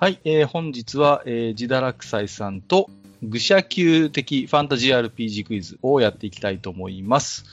[0.00, 2.88] はい、えー本日は、えー、自堕落斎さんと、
[3.22, 7.44] 愚者級的ファンタジー RPG クイズをやっていきたいと思います。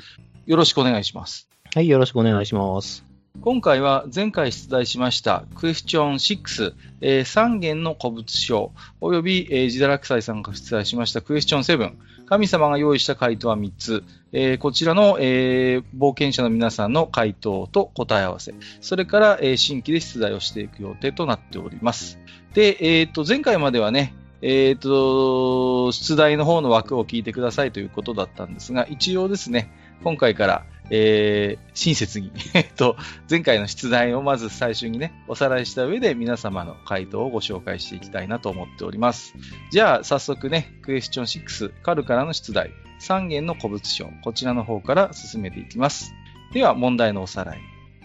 [0.46, 1.50] よろしくお願いします。
[1.76, 3.07] はい、よろしくお願いします。
[3.42, 11.94] 今回は前回出題しましたクエスチョン6、えー3件の古物商、および、えー、自堕落斎さんが出題しましたクエスチョン7、
[12.26, 14.04] 神様が用意した回答は3つ、
[14.34, 22.20] えーこちらの、えー冒険者の皆さんの回答と答え合わせ、それから、えー新規で出題をしていく予定となっております。
[22.54, 29.72] で、えーと、前回まではね、えっ、と、出題の方の枠を聞いてくださいということだったんですが、一応ですね、
[30.04, 32.98] 今回から、えー親切に、 えっと、
[33.30, 39.36] 前回の出題をまず最初にね、おさらいした上で皆様の回答をご紹介していきたいなと思っております。
[39.70, 46.16] じゃあ、早速ね、クエスチョン6、カルからの出題、3件の古物商、こちらの方から進めていきます。
[46.52, 47.60] では、問題のおさらい。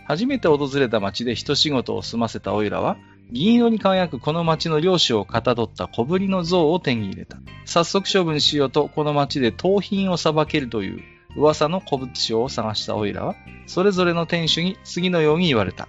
[0.06, 2.98] 初めて訪れた町で一仕事を済ませたオイラは、
[3.30, 7.38] 銀色に輝くこの町の領主をかたどった小ぶりの像を手に入れた。
[7.64, 11.02] 早速処分しようと、この町で盗品を裁けるという
[11.36, 13.34] 噂の古物商を探したオイラは、
[13.66, 15.88] それぞれの店主に次のように言われた。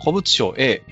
[0.00, 0.82] 古物商 A、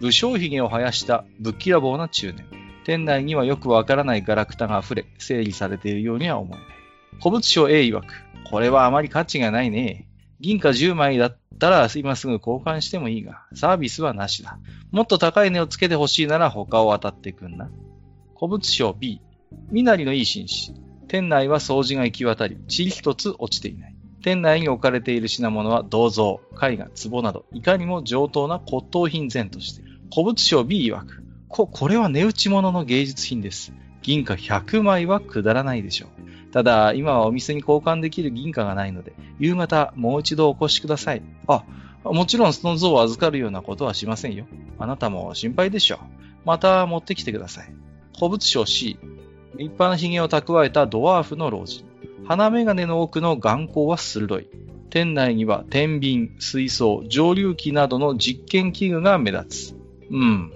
[0.00, 2.46] 武将髭を生やしたぶっきらぼうな中年。
[2.84, 6.66] 店内にはよくわからないガラクタが溢れ、整理されているようには思えない。
[7.18, 8.06] 古物商 A 曰く、
[8.50, 10.08] これはあまり価値がないね。
[10.40, 14.58] 銀貨10枚だったら今すぐ交換してもいいが、サービスはなしだ。
[14.90, 17.70] もっと高い値をつけてほしいなら他を当たってくんな。
[18.36, 19.22] 古物商 B、
[19.70, 20.74] 身なりのいい紳士。
[21.14, 23.94] 店内は掃除が行き渡り、塵一つ落ちていない。
[24.20, 30.00] 店内に置かれている品物は銅像、絵画、壺など、いかにも上等な骨董品前としてる。
[30.12, 33.72] 古物商 B 曰く、こ、これは値打ち物の芸術品です。
[34.02, 36.50] 銀貨100枚はくだらないでしょう。
[36.50, 41.22] ただ、今はお店に交換できる銀貨がないので、夕方もう一度お越しください。
[41.46, 41.62] あ、
[42.02, 44.46] もちろんその像を預かるようなことはしませんよ。
[44.80, 45.98] あなたも心配でしょう。
[46.44, 47.72] また持ってきてください。
[48.18, 48.98] 古物商 C、
[49.56, 51.84] 立派な髭を蓄えたドワーフの老人。
[52.26, 54.48] 鼻眼鏡の奥の眼光は鋭い。
[54.90, 59.76] 店内には天秤、水槽、蒸留機などの実験器具が目立つ。
[60.10, 60.52] うん。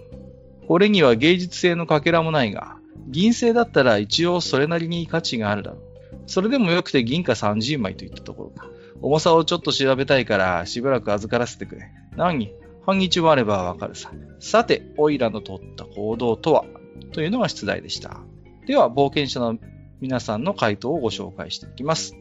[0.66, 2.76] これには芸術性のかけらもないが、
[3.08, 5.80] 銀製だったら一応それなりに価値があるだろう。
[6.26, 8.68] それでもよくて銀貨30枚といったところか。
[9.00, 11.90] 重さをちょっと調べたいからしばらく預からせてくれ。
[12.16, 12.52] 何？
[12.84, 14.12] 半日もあればわかるさ。
[14.40, 16.64] さて、オイラの取った行動とは？
[17.12, 18.20] というのが出題でした。
[18.68, 19.56] では、冒険者の
[19.98, 22.14] 皆さんの回答をご紹介していきます。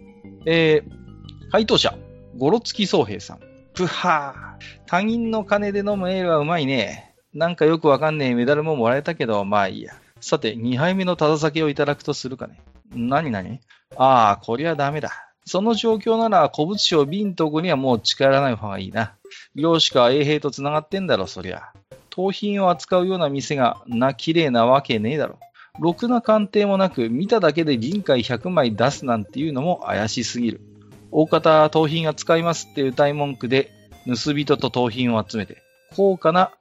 [0.46, 1.97] えー、回答者、
[2.38, 3.40] ゴロツキ宗平さん。
[3.74, 4.66] ぷはー。
[4.86, 7.13] 他人の金で飲むエールはうまいね。
[7.34, 9.94] なんかよくわかんねえメダルももらえたけど、まあいいや。
[10.22, 12.62] さて、2杯目のただ酒をいただくとするかね。
[12.96, 13.59] 何何？
[13.97, 15.12] ああ、こりゃダメだ。
[15.44, 19.16] その状況なら、古物商 B んとこにはもう近寄らない方がいいな。
[19.53, 21.74] 領主か衛兵と繋がってんだろ、そりゃ。
[22.09, 25.40] 盗品を扱うような店がな、綺麗なわけねえだろ。
[25.79, 30.61] ろくな鑑定もなく、見ただけで銀貨100枚出すなんていうのも怪しすぎる。
[31.11, 33.71] 大方、盗品扱いますって歌い文句で、
[34.05, 35.61] 盗人と盗品を集めて、
[35.95, 36.51] 高価な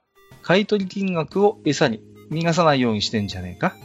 [0.41, 2.01] 買取金額を餌に
[2.31, 3.75] 逃がさないようにしてんじゃねえか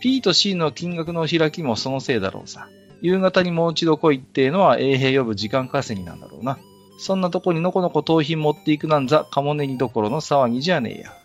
[0.00, 2.68] ?P と C の金額の開きもそのせいだろうさ。
[3.00, 6.58] 夕方にもう一度来いっていうのは衛兵呼ぶ時間稼ぎなんだろうな。
[6.98, 11.21] そんなとこにのこのこ盗品持っていくなんざ、カモネギどころの騒ぎじゃねえや。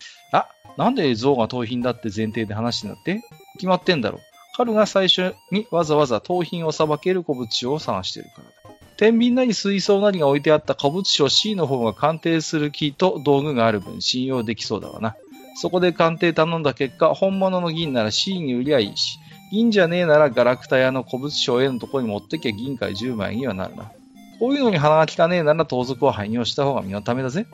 [0.78, 3.22] なんで象が盗品だって前提で話になって？
[3.56, 4.22] 決まってんだろう。
[4.56, 8.52] 彼が最初にわざわざ盗品を裁ける古物商を探してるからだ。
[8.98, 15.16] 天秤なり水槽なりが置いてあった古物商 C の方が鑑定する木と道具がある分信用できそうだわな。
[15.56, 19.20] そこで鑑定頼んだ結果、本物の銀なら C に売りゃいいし、
[19.52, 23.92] 銀じゃねえならガラクタ屋の古物商 A のとこに持ってきゃ銀貨10枚にはなるな。
[24.40, 27.42] こういうのに鼻が利かねえなら盗賊を排尿した方が身のためだぜ。
[27.42, 27.46] ん？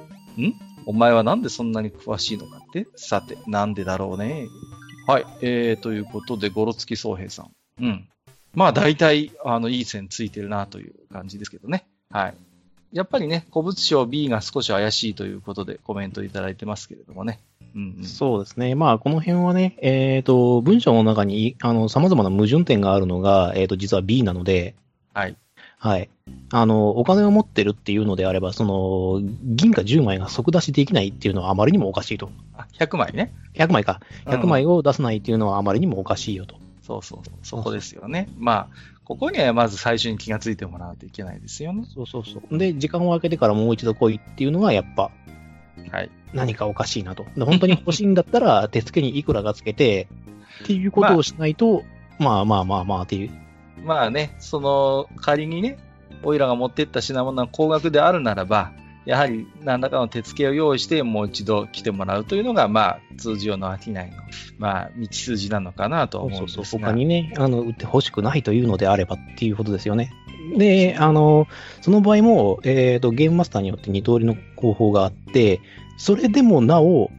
[0.85, 2.87] お前はなんでそんなに詳しいのかって？
[2.95, 4.47] さて、なんでだろうね？
[5.07, 5.25] はい。
[5.41, 7.51] えー、ということで、ゴロツキ宗平さん。
[7.81, 8.07] うん。
[8.53, 11.85] まあ、大体、あの、いい線ついてるなという感じですけどね。
[12.09, 12.35] はい。
[12.91, 17.39] やっぱりね、古物商 B が少し怪しいということでコメントいただいてますけれどもね。
[17.75, 18.03] うん、うん。
[18.05, 18.75] そうですね。
[18.75, 24.75] まあ、この辺はね、えっ、と、文章の中に、あの、様々な矛盾点があるのが、えっ、と、実は B なので、
[25.13, 25.35] はい。
[25.83, 26.09] はい。
[26.53, 32.31] あの、お金を持ってるっていうのであれば、その、銀貨10枚が即出しできないっていうのはあまりにもおかしいと。
[32.55, 33.33] あ、100枚ね。
[33.55, 33.99] 100枚か。
[34.25, 36.55] 100うん枚を出さないっていうのはあまりにもおかしいよと。
[36.83, 37.33] そうそうそう。
[37.43, 38.29] そこですよね。
[38.37, 38.67] まあ、
[39.03, 41.83] ここにはまず最初に気がついてもらわないといけないですよね。
[41.93, 42.57] そうそうそう。
[42.57, 45.11] で、時間を空けてからもう一度来いっていうのは、やっぱ、
[45.91, 46.09] はい。
[46.33, 47.25] 何かおかしいなと。
[47.35, 50.07] で本当に欲しいんだったら、手付けにいくらがつけて、
[50.63, 51.83] っていうことをしないと、
[52.19, 53.31] まあまあまあまあっていう。
[53.83, 55.77] まあね、その、仮にね、
[56.23, 58.71] オイラが持ってった品物が高額であるならば、
[59.05, 64.03] やはり何らかの手付けを用意してもう一度来てもらうというのが、まあ、通常の商いの、
[64.57, 66.61] まあ、道筋なのかなと思うんですが。
[66.61, 70.11] そうそう他にね、あの、売ってほしくないというのであればっていうことですよね。
[70.57, 71.47] で、あの、
[71.81, 75.59] その場合も、えっ、と、ゲームマスターによって二通りの方法があって、
[75.97, 77.11] それでもなお、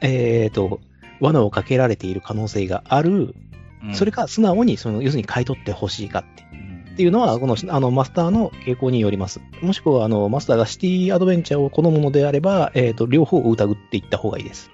[0.00, 0.80] えっ、と、
[1.20, 3.34] 罠をかけられている可能性がある、
[3.82, 9.40] うんそれか素直に、その、要するに買い取ってほしいかってうんっていうのは、この、あの、マスターの傾向によります。
[9.62, 14.68] もしくは、あの、マスターがシティアドベンチャーを好むのであれば、えっ、と、両方を疑っていった方がいいです。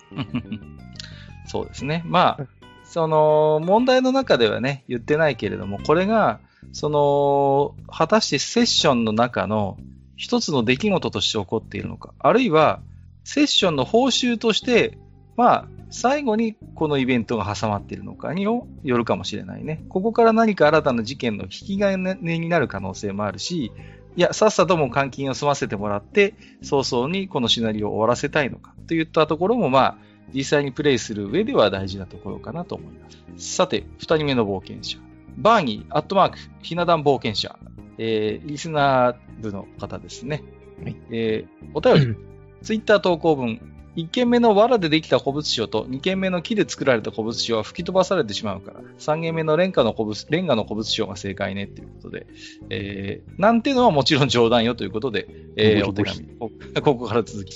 [1.46, 2.02] そうですね。
[2.06, 2.46] まあ、
[2.84, 6.40] その、問題の中ではね、言ってないけれども、これが、
[6.72, 9.76] その、果たしてセッションの中の
[10.16, 12.80] 一つの出来事として起こっているのか、あるいは、
[13.24, 14.96] セッションの報酬として、
[15.36, 19.84] まあ、最後にこのイベントが挟まっているのかによるかもしれないね。
[19.88, 23.70] ここから何か新たな事件の引き金になる可能性もあるし、
[24.16, 29.98] いや、さっさともう監禁を済ませてもらって、早々にこのシナリオを終わらせたいのかといったところも、まあ、
[30.34, 33.08] 実際にプレイする上では大事なところかなと思いま
[33.38, 33.54] す。
[33.54, 34.98] さて、二人目の冒険者。
[35.36, 37.56] バーニー、アットマーク、ひな壇冒険者。
[37.98, 40.42] えー、リスナー部の方ですね。
[40.82, 42.16] はいえー、お便り、
[42.62, 43.73] ツイッター投稿文。
[43.96, 52.26] 1件目の藁でできた古物商と2件目の木で作られた古物商は吹き飛ばされてしまうから、3件目のレンガの古物レンガの古物商が正解ねっていうことで、
[52.70, 56.24] えー、なんていうのはもちろん冗談よということで、えー、お手紙。
[56.38, 56.50] こ
[56.82, 57.54] ここから続き。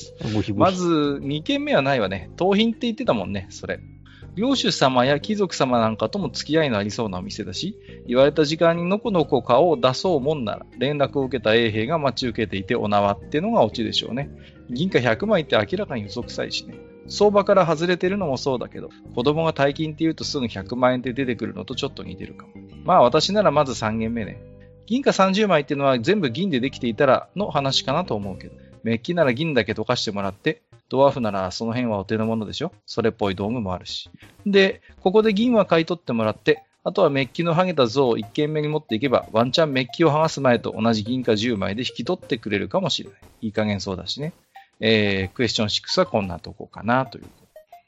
[0.54, 0.86] まず、
[1.22, 2.30] 2件目はないわね。
[2.36, 3.80] 盗品って言ってたもんね、それ。
[4.38, 7.76] 領主様や貴族様なんかとも付き合いのありそうなお店だし、
[8.06, 14.30] 言われた時間にのこのこ顔を出そうもんなら、連絡を受けた衛兵が待ち受けていてお縄ってのがオチでしょうね。
[14.70, 16.74] 銀貨100枚って明らかに嘘くさいしね。
[17.08, 22.52] 相場から外れてるのもそうだけど、子供が大金って言うとすぐ100万円って出てくるのとちょっと似てるかも。
[22.84, 24.40] まあ私ならまず3件目ね。
[24.86, 34.10] 銀貨30枚っていうのは全部銀でできていたらの話かなと思うけど、メッキなら銀だけ溶かしてもらって、ドワーフならその辺はお手の物でしょそれっぽい道具もあるし。
[34.46, 43.20] で、ここで銀は買い取ってもらって、あとはメッキの剥げた像を1軒目に持っていけば、ワンチャンメッキを剥がす前と同じ銀貨10枚で引き取ってくれるかもしれない。
[43.42, 44.32] いい加減そうだしね。
[44.80, 47.24] えー、クエスチョン6はこんなとこかなという。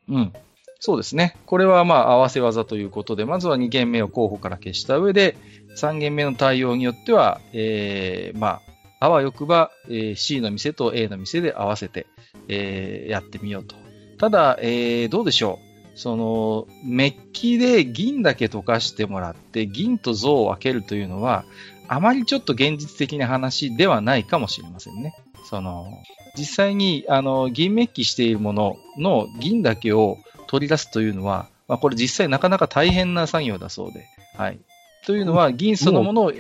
[0.09, 0.33] うん。
[0.81, 1.37] そうですね。
[1.47, 5.37] これはまあ合わせ技ということで、まずは2件目を候補から消した上で、
[5.77, 8.61] 3件目の対応によっては、えー、ま
[9.01, 12.07] あ、あわよくば、えー C の店と A の店で合わせて、
[12.49, 13.77] えーやってみようと。
[14.19, 15.59] ただ、えーどうでしょ
[15.95, 15.99] う。
[15.99, 21.45] その、メッキで銀だけ溶かしてもらって、銀と像を分けるというのは、
[21.89, 25.15] あまりちょっと現実的な話ではないかもしれませんね。
[25.45, 25.93] その、
[26.37, 34.07] 実際に、あの、銀メッキしているものの銀だけを取り出すというのは、まあ、これ実際なかなか大変な作業だそうで。
[34.37, 34.59] はい。
[35.07, 36.33] というのは、銀そのものを、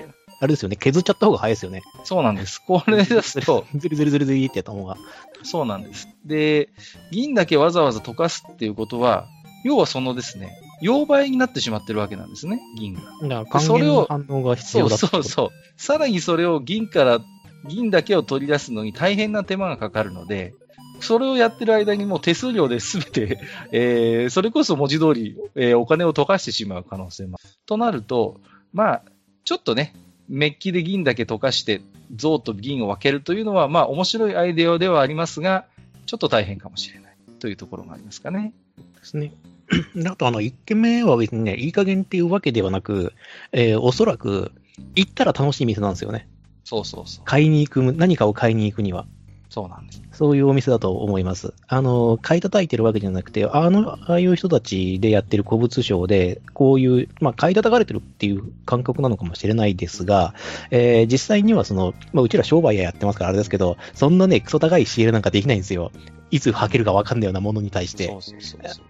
[0.42, 1.82] あれですよね、削っちゃった方が早いですよね。
[2.04, 2.62] そうなんです。
[2.64, 4.96] これですと、ずりずりずりずりってやった方が。
[5.42, 6.08] そうなんです。
[6.24, 6.70] で、
[7.10, 9.26] 銀だけわざわざ溶かすっていうことは、
[9.64, 13.00] 要はそのですね、溶媒になってしまってるわけなんですね、銀が。
[13.28, 15.48] だからそれを還元の反応が必そう要だそうそう。
[15.76, 17.20] さらにそれを銀から、
[17.66, 20.54] 銀だけを取り出すのに大変な手間がかかるので、
[21.00, 23.40] それをやってる間にもう手数料で全て、
[23.72, 27.54] えーそれこそ文字通り、えーお金を溶かしてしまう可能性もある。
[27.66, 28.40] となると、
[28.72, 29.02] まあ、
[29.44, 29.94] ちょっとね、
[30.28, 35.66] メッキで銀だけ溶かして、銅と銀を分けるというのは、まあ、面白いアイデアではありますが、
[36.06, 38.52] ちょっと大変かもしれないというところがありますかね。
[38.98, 39.32] ですね。
[40.06, 43.12] あと、あの、1件目は別にね、いい加減っていうわけではなく、
[43.52, 44.52] えーおそらく、
[44.94, 46.28] 行ったら楽しい店なんですよね。
[46.64, 47.24] そうそうそう。
[47.24, 49.06] 買いに行く、何かを買いに行くには。
[49.50, 50.00] そうなんです。
[50.12, 51.54] そういうお店だと思います。
[51.66, 60.34] あの、買い叩いてるわけじゃなくて、あの、ああいう人たちでやってる古物商で、こういう、まあ、買い叩かれてるっていう感覚なのかもしれないですが、
[60.70, 65.90] えー実際にはその、まあ、うちら商売やってますからあれですけど、そんなね、クソ高い仕入れなんかできないんですよ。
[66.30, 68.06] いつ履けるかわかんないようなものに対して。
[68.06, 68.84] そうそうそうそう。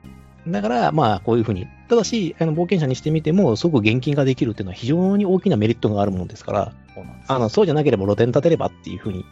[0.46, 1.66] だから、まあ、こういうふうに。
[1.88, 9.24] ただし、あの、冒険者にしてみても、すごく現金ができるっていうのは非常に大きなメリットがあるものですから、そうあの、そうじゃなければ露店立てればっていうふうに、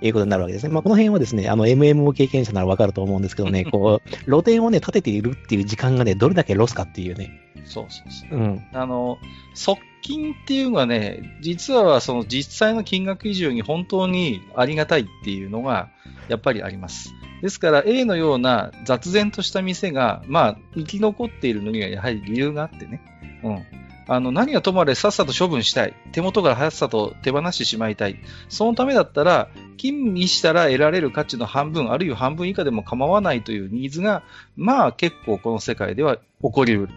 [0.00, 0.72] いうことになるわけですね。
[0.72, 7.30] まあ、この辺はですね、あの、MMO 経験者ならわかると思うんですけどね、 こう、露店をね、立てているっていう時間がね、どれだけロスかっていうね。
[7.64, 8.38] そうそうそう。
[8.38, 8.62] うん。
[8.72, 9.18] あの、
[9.54, 15.90] 側近っていうのはね、実はその実際の金額以上に本当にありがたいっていうのが
[16.28, 17.12] やっぱりあります。
[17.42, 23.00] ですから A のような雑然とした店が、まあ、生き残っているのにはやはり理由があってね。
[23.42, 23.66] うん。
[24.10, 25.94] あの、何がともあれさっさと処分したい。
[26.12, 28.16] 手元からさっさと手放してしまいたい。
[28.48, 34.22] そのためだったら、金にしたら得られる価値の半分、あるいは半分以下でも構わないというニーズが、
[34.56, 36.88] まあ結構この世界では起こりうる。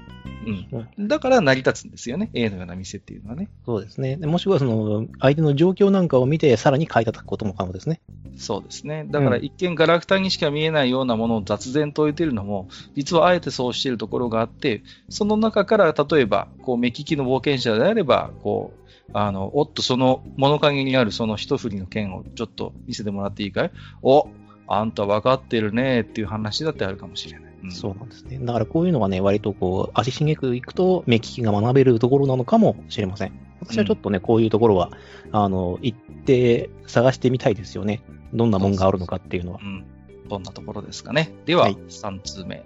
[0.44, 1.08] うん。
[1.08, 2.30] だから成り立つんですよね。
[2.34, 3.50] A のような店っていうのはね。
[3.66, 4.18] そうですね。
[4.18, 8.02] でもしくはその、相手の状況なんかを見て、さらに買い叩くことも可能ですね。
[8.38, 9.06] そうですね。
[9.08, 23.72] だから一見ガラクタにしか見えないようなものを雑然と置いてるのも、実はあえてそうしているところがあって、その中から例えば、こう目利きの冒険者であれば、こう、あの、おっとその物陰にあるその一振りの剣をちょっと見せてもらっていいかい？
[24.02, 24.28] お、
[24.68, 27.51] あんた分かってるねっていう話だってあるかもしれない。
[27.64, 28.40] うんそうなんですね。
[28.42, 33.34] だからこういうのがね、割とこう、足しげくいくと、目利きが学べるところなのかもしれません。
[33.62, 34.92] 私はちょっとね、こういうところは、
[35.32, 38.02] あの、行って探してみたいですよね。
[38.34, 39.66] どんなもんがあるのかっていうのはう。
[39.66, 39.86] ん。
[40.28, 41.34] どんなところですかね。
[41.46, 42.64] では、はい3通目。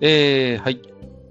[0.00, 0.80] えー、はい。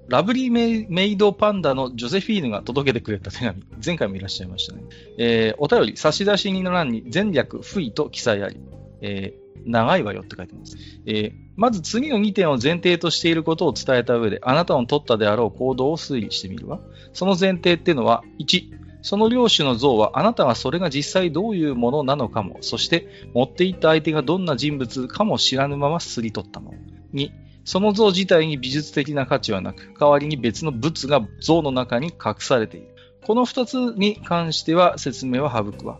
[0.08, 3.62] ラブリーメイメイドパンダのジョゼフィーヌが届けてくれた手紙。
[3.84, 4.82] 前回もいらっしゃいましたね。
[5.18, 8.58] えー、お便り、差出人の欄に前略、不意と記載あり。
[9.00, 10.76] えー、長いわよって書いてます。
[11.06, 16.80] えー、まず次の2点を前提としていることを伝えた上で、あなたの取ったであろう行動を推理してみるわ。
[17.12, 26.78] その前提っていうのは、1、その領主の像はあなたがそれが実際どういうものなのかも、そして持っていった相手がどんな人物かも知らぬまますり取ったもの。
[27.14, 27.30] 2、
[27.64, 32.88] その像自体に美術的な価値はなく、代わりに別の物が像の中に隠されている。
[33.26, 35.98] この二つに関しては説明は省くわ。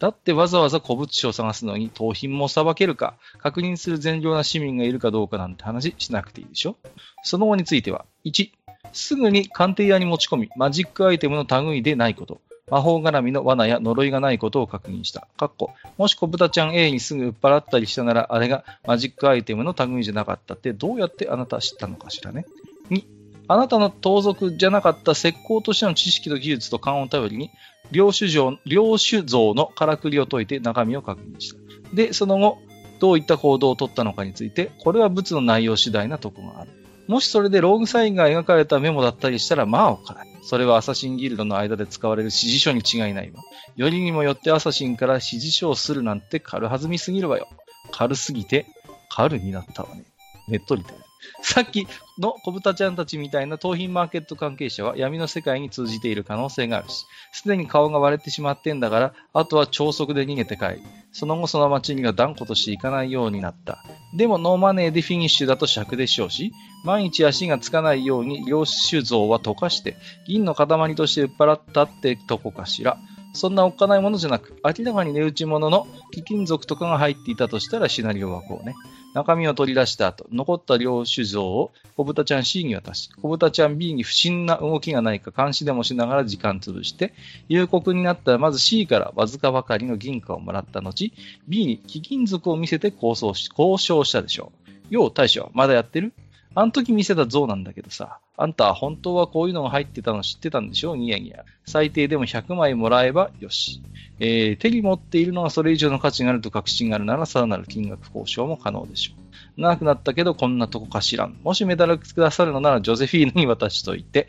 [0.00, 6.76] だってわざわざ古物商を探すのに盗品も裁けるか、確認する善良な市民がいるかどうかなんて話しなくていいでしょ？
[7.22, 8.50] その後については、1、
[8.92, 12.40] すぐに鑑定屋に持ち込み、マジックアイテムの類でないこと。
[12.70, 15.26] 魔法絡みの罠や呪いがないことを確認した。
[15.36, 22.46] かっこもし小豚ちゃん A にすぐ売っ払ったりしたなら、あれがマジックアイテムの類じゃなかったって、どうやってあなた知ったのかしらね。
[22.90, 23.04] 2、
[23.48, 27.50] あなたの盗賊じゃなかった石膏としての知識と技術と勘を頼りに、
[27.90, 31.58] 領主像領主像のからくりを解いて中身を確認した。
[31.94, 32.58] で、その後、
[33.00, 36.70] どういった行動を取ったのかについて、これは物の内容次第なとこがある。
[37.08, 40.28] もしそれでローグサインが描かれたメモだったりしたら、まあおからい。
[40.42, 43.42] それはアサシンギルドの間で使われる指示書に違いないわ。
[43.76, 47.48] よりにもよってアサシンから指示書をするなんて軽はずみすぎるわよ。
[47.90, 48.66] 軽すぎて、
[49.08, 50.04] 軽になったわね。
[50.48, 50.94] ねっとりと。
[51.42, 51.86] さっき
[52.18, 63.84] の小豚ちゃんたちみたいな盗品マーケット関係者は闇の世界に通じている可能性があるし、すでに顔が割れてしまってんだから、あとは超速で逃げて帰り、その後その街には断固として行かないようになった。
[64.16, 66.52] でもノーマネーでフィニッシュだと尺でしょうし、
[66.84, 69.96] 万一足がつかないように領主像は溶かして、
[70.26, 72.98] 銀の塊として売っ払ったってとこかしら。
[73.32, 78.74] そんなおっかないものじゃなく、明らかに値打ち物の貴金属とかが入っていたとしたらシナリオはこうね。
[79.12, 87.12] 中身を取り出した後、残った領主像を小豚ちゃん C に渡し、小豚ちゃん B に不審な動きがないか監視でもしながら時間潰して、
[87.48, 91.12] 夕刻になったらまず C からわずかばかりの銀貨をもらった後、
[91.48, 94.52] B に貴金属を見せて交渉し交渉したでしょ
[94.90, 94.94] う。
[94.94, 96.12] よう大将、まだやってる？
[96.54, 100.96] あの時見せた像なんだけどさ、あんた本当はこういうのが入ってたの知ってたんでしょ？
[100.96, 101.44] ニヤニヤ。
[101.64, 103.80] 最低でも100枚もらえばよし。
[104.18, 109.60] えー、手に持っているのがそれ以上の価値があると確信があるならさらなる金額交渉も可能でしょう。
[109.60, 111.38] 長くなったけどこんなとこかしらん。
[111.42, 114.28] もしメダルくださるのならジョゼフィーヌに渡しといて、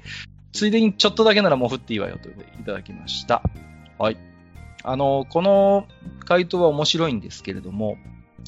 [0.54, 3.42] ついでにちょっとだけならもう振っていいわよということでいただきました。
[3.98, 4.18] はい。
[4.84, 5.88] あの、この
[6.26, 7.98] 回答は面白いんですけれども、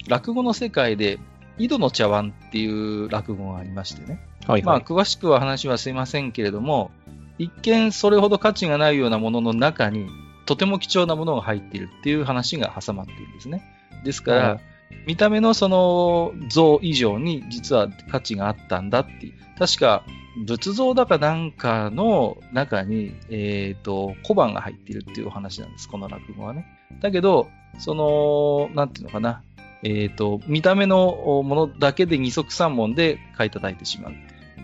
[0.08, 1.20] 落語の世界で
[1.58, 4.20] 井戸の茶碗っていう落語がありましてね。
[4.48, 4.84] はい、まあ、はい。
[4.84, 6.92] 詳しくは話はすいませんけれども、
[7.38, 10.08] 一見それほど価値がないようなものの中に、
[10.46, 13.64] とても貴重なものが入っているっていう話が挟まっているんですね。
[14.04, 14.60] ですから、はい
[15.06, 19.34] 見た目のその像以上に実は価値があったんだっていう。
[19.58, 20.04] 確か、
[20.46, 26.66] 仏像だかなんかの中に、えっ、と、小判が入っているっていうお話なんです、この落語はね。
[27.02, 29.44] だけど、その、なんていうのかな。
[29.84, 34.14] えっ、と、見た目のものだけで二足三門で買い叩いてしまう。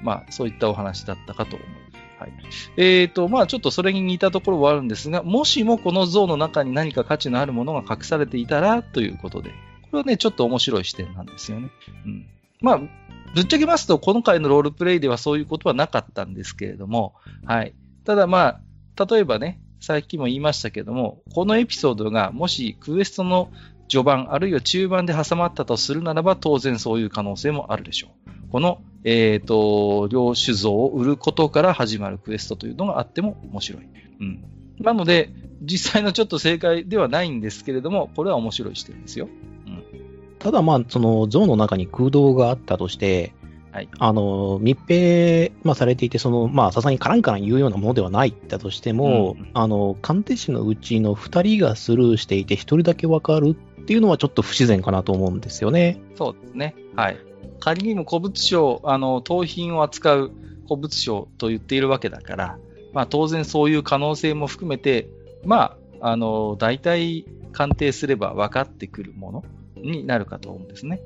[0.02, 1.80] まあ、そういったお話だったかと思います。
[2.20, 2.32] はい。
[2.78, 9.56] えっ、と、まあ、ちょっとそれに似たところはあるんですが、もしもこの像の中に何か価値のあるものが隠されていたら、ということで、こ
[9.94, 11.70] れはね、ちょっと面白い視点なんですよね。
[12.06, 12.26] うん。
[12.62, 12.80] まあ、
[13.36, 17.74] ぶっちゃけますと、今回のロールプレイではそういうことはなかったんですけれども、はい。
[18.06, 18.60] ただま
[18.98, 23.50] あ、例えばね、さっきも言いましたけども、このエピソードがもしクエストの
[23.90, 28.52] 序盤、あるいは中盤で挟まったとするならば、当然そういう可能性もあるでしょう。
[28.52, 33.90] この、えっ、と、領主像を売ることから始まるクエストというのがあっても面白い。
[34.20, 34.46] うん。
[34.80, 35.32] なので、
[35.62, 39.28] 実際のちょっと正解ではないんですけれども、これは面白い視点ですよ。
[40.40, 43.34] ただまあ、その像の中に空洞があったとして、
[43.72, 53.54] はいあの、密閉、まあ、されていて、その、まあ、さすがにカランカラン言うようなものではないだとしても、うんあの、鑑定士のうちの二人がスルーしていて、一人だけわかるっ
[53.90, 56.00] っていうのはちょっと不自然かなと思うんですよね。
[56.14, 56.76] そうですね。
[56.96, 57.18] はい。
[57.60, 60.32] 仮にも古物商、あの、盗品を扱う
[60.66, 62.60] 古物商と言っているわけだから、
[62.94, 65.10] まあ当然そういう可能性も含めて、
[65.44, 69.44] まあ、あの、大体鑑定すれば分かってくるもの
[69.76, 71.02] になるかと思うんですね。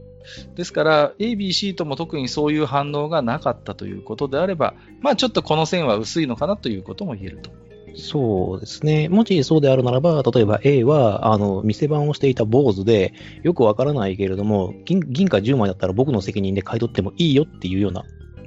[0.55, 7.72] ですから、A、B、C とも特にそういう反応がなかったということであれば、まあちょっとこの線は薄いのかなということも言えると思い。
[7.95, 9.09] そうですね。
[9.09, 18.03] もしそうであるならば、例えば A は、あの、店番をしていた坊主で、よくわからないけれども、銀銀貨10枚だったら僕の責任で買い取ってもいいよっていうような、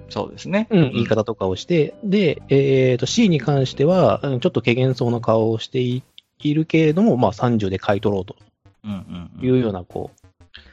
[0.09, 0.69] そうですね。
[0.71, 6.03] うん、言い方とかをして、で、えっ、と、C に関しては、うんちょっと軽減そうな顔をしてい
[6.41, 8.37] いるけれども、まあ30で買い取ろうと
[8.85, 10.11] うんうんうんいうような、こ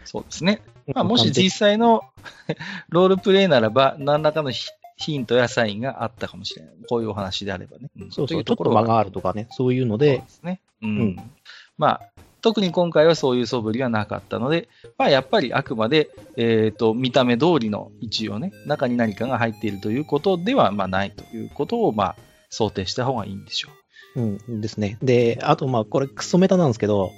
[0.05, 0.61] そうですね。
[0.87, 0.91] う。
[0.93, 2.03] まあ、もし実際の
[2.89, 4.51] ロールプレイならば、何らかの
[4.97, 6.73] ヒヒントやサインがあったかもしれない。
[6.87, 7.89] こういうお話であればね。
[7.97, 10.61] んそうそう、いところちょっと間があるとかね、そういうのそうでで、すね。
[10.81, 10.97] うん。
[10.97, 11.31] うん
[11.77, 22.15] まあ、特に今回はそういう素振りはなかったので、まあ、やっぱりあくまで、えっ、と、見た目通りの一応ね、中に何かが入っているということでは、まあ、ないということを、まあ、
[22.49, 23.69] 想定した方がいいんでしょ
[24.15, 24.97] うん、ですね。
[25.01, 27.11] で、あと、まあ、これ、クソメタなんですけど、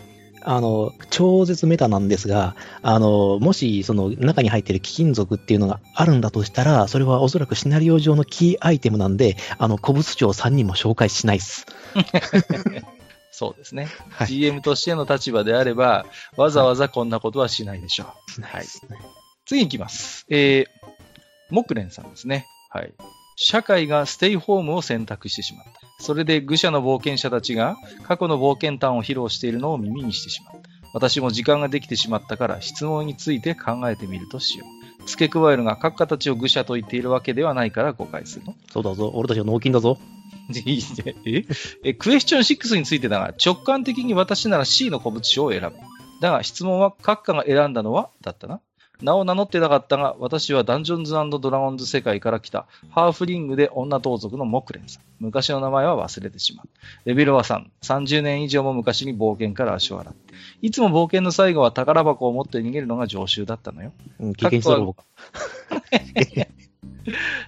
[0.47, 11.65] あの、超絶メタなんですが、あの、もし、その、中に入っている貴金属っていうのがあるんだとしたら、それはおそらくシナリオ上のキーアイテムなんで、あの、古物商3人も紹介しないっす。
[11.95, 11.99] う。
[13.31, 13.89] そうですね。
[14.11, 16.05] はい GM としての立場であれば、
[16.37, 18.31] わざわざこんなことはしないでしょう。
[18.31, 18.97] しないっすね。
[19.45, 20.25] 次行きます。
[20.29, 20.65] えー、
[21.49, 22.47] 木蓮さんですね。
[22.69, 22.93] はい。
[23.35, 26.03] 社会がステイホームを選択してしまった。
[26.03, 30.69] それで愚者の冒険者たちが過去の冒険譚を披露しているのを耳にしてしまった。
[30.93, 35.07] 私も時間ができてしまったから質問について考えてみるとしよう。
[35.07, 38.55] 付け加えるが、閣下たちを愚者と言っているわけではないから誤解するの。
[38.71, 39.97] そうだぞ、俺たちは脳筋だぞ。
[40.65, 41.15] いいね。
[41.25, 41.45] え？
[41.83, 45.71] えクエスチョン6についてだが、直感的に私なら C の古物商を選ぶ。
[46.21, 48.61] だが、質問は閣下が選んだのはだったな。
[49.01, 55.03] 名を名乗ってなかったが、私はダンジョンズドラゴンズ世界から来たハーフリングで女盗賊のモクレンさん。
[55.19, 56.67] 昔の名前は忘れてしまう。
[57.05, 57.65] レベルは3。
[57.81, 60.33] 30年以上も昔に冒険から足を洗って。
[60.61, 63.93] いつも冒険の最後は宝箱を持って逃げるのが常習だったのよ。
[64.19, 65.03] うん、危険そうだろうか。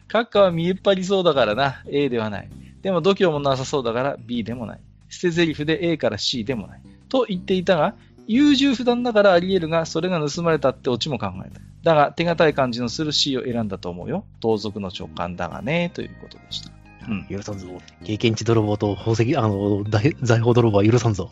[0.08, 1.84] 閣下は見えっ張りそうだからな。
[1.88, 2.50] A ではない。
[2.82, 4.80] でも度胸もなさそうだから B でもない。
[5.10, 6.82] 捨て台詞で A から C でもない。
[7.10, 7.96] と言っていたが、
[8.28, 11.62] 優柔不断だからあり得るが、それが盗まれたってオチも考えた。
[11.84, 14.26] だが、手堅い感じのする C を選んだと思うよ。
[14.42, 16.72] 盗賊の直感だがね、ということでした。
[17.08, 17.26] うん。
[17.30, 17.68] 許さんぞ。
[18.04, 21.30] 経験値泥棒と宝石、あの、大財宝泥棒は許さんぞ。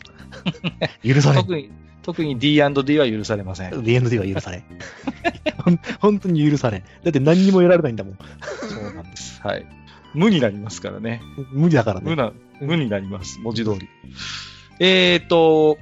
[1.04, 1.42] 許されん。
[1.42, 1.70] 特に、
[2.02, 3.84] 特に D&D は許されません。
[3.84, 4.64] D&D は許され ん。
[6.00, 6.80] 本当に許されん。
[6.80, 8.18] だって何にも得られないんだもん。
[8.68, 9.40] そうなんです。
[9.42, 9.66] はい。
[10.14, 11.20] 無になりますからね。
[11.52, 12.08] 無理だからね。
[12.08, 13.38] 無な、無になります。
[13.40, 13.88] 文字通り。
[14.80, 15.78] えーと、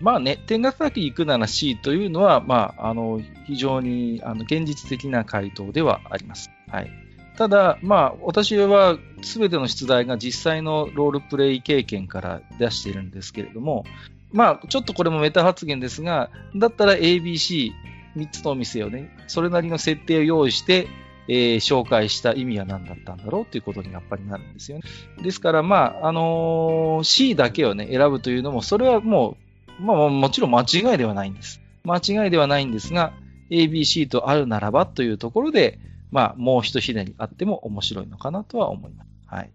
[0.00, 6.50] まあね、点が叩き行くなら C というのは、まあ、あの、非常に、あの、現実的な回答ではあります。
[6.68, 6.90] はい。
[7.36, 13.84] ただ、まあ、私は全ての出題が実際のロールプレイ経験から出しているんですけれども、
[14.32, 17.72] まあ、ちょっとこれもメタ発言ですが、だったら ABC、
[18.16, 20.88] 3つのお店をね、それなりの設定を用意して、
[21.28, 24.84] えー紹介した意味は何だったんだろうということにやっぱりなるんですよね。
[25.22, 29.49] ですから、まあ、あのー C だけをね、選ぶというのも、それはもう、
[29.80, 31.60] まあ、もちろん間違いではないんです。
[31.84, 33.12] 間違いではないんですが、
[33.50, 35.78] ABC とあるならばというところで、
[36.10, 39.10] まあ、もう一ひねりあっても面白いのかなとは思います。
[39.26, 39.52] はい。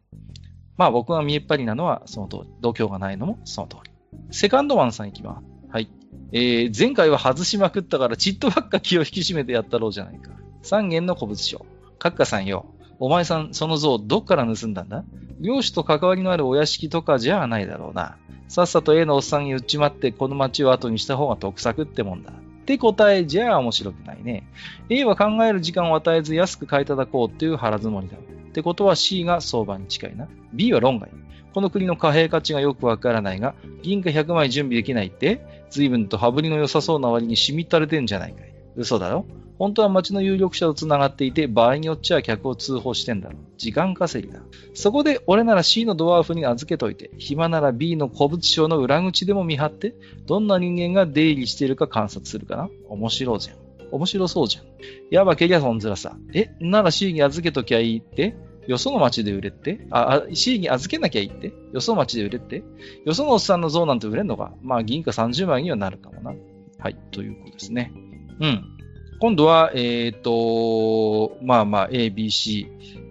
[0.78, 2.54] まあ、僕が見えっ張りなのはその通り。
[2.62, 3.92] 度胸がないのもその通り。
[4.32, 5.46] セカンドワンさんいきます。
[5.70, 5.90] はい。
[6.32, 10.32] えー、前回は外しまくったから、ちっとばっか気を引き締めてやったろうじゃないか。
[10.64, 11.66] 三元の古物商。
[12.00, 12.66] 閣下さんよ。
[13.00, 15.04] お前さん、その像、どっから盗んだんだ？
[15.40, 18.18] 領主と関わりのあるお屋敷とかじゃないだろうな。
[18.48, 22.32] さっさと A のおっさんに売っちまって、この町を後にした方が得策ってもんだ。
[22.32, 22.34] っ
[22.66, 24.48] て答えじゃあ面白くないね。
[24.90, 28.18] A は考える時間を与えず安く買い叩こうっていう腹積もりだ。
[28.18, 28.20] っ
[28.54, 30.28] てことは C が相場に近いな。
[30.54, 31.10] B は論外。
[31.54, 33.54] この国の貨幣価値がよくわからないが、
[33.84, 38.55] 銀貨100枚準備できないって、随分と羽振りの良さそうな割にしみったれてんじゃないかい。
[38.76, 39.26] 嘘だろ
[39.58, 43.38] 本当は町の有力者と繋がっていて、場合によっちゃ客を通報してんだろ。
[43.58, 44.42] 時間稼ぎだ。
[44.74, 53.58] そこで俺なら C のドワーフに預けといて、暇なら B の古物商の裏口でも見張って、どんな人間が出入りしているか観察するかな面白いじゃん。
[53.92, 54.66] 面白そうじゃん。
[55.10, 56.18] やばけりゃそんずらさ。
[56.34, 58.36] え、なら C に預けときゃいいって？
[58.68, 59.88] よその町で売れって？
[59.90, 61.54] あ、あ C に預けなきゃいいって？
[61.72, 62.64] よその町で売れって？
[63.06, 64.52] よそのおっさんの像なんて売れんのか？
[64.62, 66.34] まあ銀貨30枚にはなるかもな。
[66.78, 67.94] はい、ということですね。
[68.40, 68.78] うん。
[69.20, 72.68] 今度は、えっ、と、まあまあ A、B、C。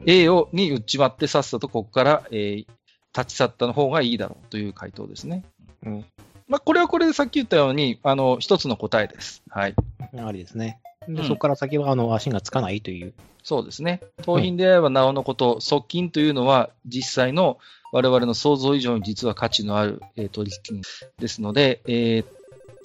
[0.06, 2.66] A をに売っちまってさっさとここから、えー
[3.16, 5.44] 立ち去ったの方がいいだろうという回答ですね。
[5.86, 6.04] うん
[6.48, 9.42] まあ、これはこれでさっき言ったように、あの、一つの答えです。
[9.48, 9.74] はい。
[10.18, 10.80] ありですね。
[11.08, 13.14] で、うんそこから先は、あの、足がつかないという。
[13.42, 14.00] そうですね。
[14.22, 17.58] 盗品であればなおのこと、側近というのは実際の
[17.92, 20.82] 我々の想像以上に実は価値のある、えー取引
[21.18, 22.24] ですので、えー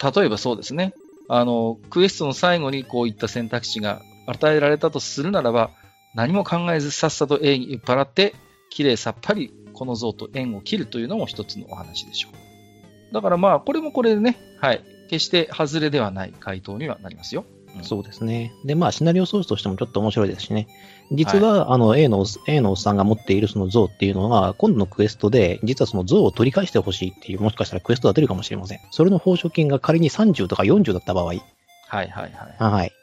[0.01, 0.93] 例えばそうですね。
[1.29, 5.69] あの、クエストの最後にこういった選択肢が与えられたとするならば、
[6.15, 8.33] 何も考えずさっさと A に払って、
[8.71, 13.13] きれいさっぱりこの像と縁を切るというのも一つのお話でしょう。
[13.13, 14.83] だからまあ、これもこれでね、はい。
[15.09, 17.45] 決して外れではない回答にはなりますよ。
[17.75, 18.51] うんそうですね。
[18.65, 20.67] で、まあ、シナリオソースとしてもちょっと面白いですしね。
[21.11, 28.79] 実は、あの、A のおっ、A のおっさんが持っているその像っていうのは、今度のクエストで、実はその像を取り返してほしいっていう、もしかしたらクエストが出るかもしれません。
[28.91, 31.37] それの報奨金が仮に30とか40だった場合、はい
[31.87, 32.31] はいはい。
[32.31, 32.83] はい。
[32.87, 32.93] ね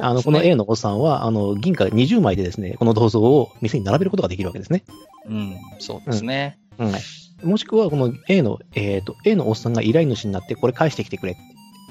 [0.00, 4.84] あの、この A のおっさんは、あの、銀貨20枚でですね、この銅像を店に並べることができるわけですね。
[5.26, 6.58] うん、そうですね。
[6.76, 7.46] はい。
[7.46, 11.36] もしくは、この A の、えっ、と、A のおっさんが依頼主になって、これ返してきてくれ。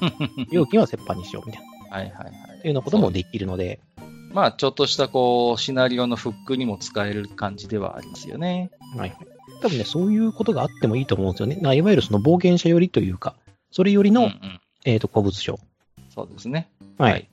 [0.52, 1.98] 料金は折半にしよう、みたいな。
[1.98, 2.34] はいはいはい。
[2.64, 3.80] いうようなこともできるので、
[4.34, 8.72] まあ、ちょっとしたこう、シナリオのフックにも使える感じではありますよね。
[8.98, 9.16] はい。
[9.62, 11.60] 多分ね、そういうことがあってもいいと思うんですよね。
[11.62, 13.36] まあいわゆるその冒険者寄りというか、
[13.72, 15.60] それよりの、うんうんえっ、と、古物商。
[16.10, 16.70] そうですね。
[16.98, 17.30] はい。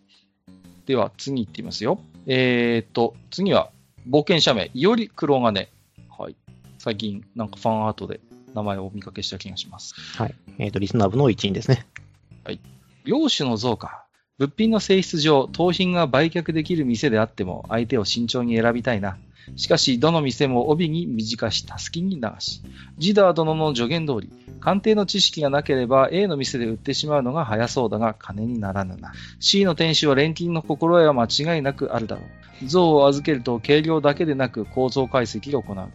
[0.87, 2.01] では、次行ってみますよ。
[2.27, 3.71] えーと、次は、
[4.09, 5.69] 冒険者名、いおり黒金。
[6.17, 6.37] はい。
[6.79, 8.21] 最近、なんかファンアートで
[8.55, 9.95] 名前をお見かけした気がします。
[10.17, 10.35] はい。
[10.59, 11.87] えっ、と、リスナー部の一員ですね。
[13.05, 14.05] 領主の像か。
[14.40, 19.18] 物品の性質上、盗品が売却できる店であっても、相手を慎重に選びたいな。
[19.55, 22.62] しかし、どの店も帯に短し、たすきに流し。
[22.96, 29.12] ジダー殿の助言通り、鑑定の知識がなければ A の店で売ってしまうのが早そうだが、金にならぬな。
[29.40, 32.22] C の店主は錬金の心得は間違いなくあるだろ
[32.62, 32.66] う。
[32.66, 35.90] 像を預けると軽量だけでなく構造解析を行うだろう。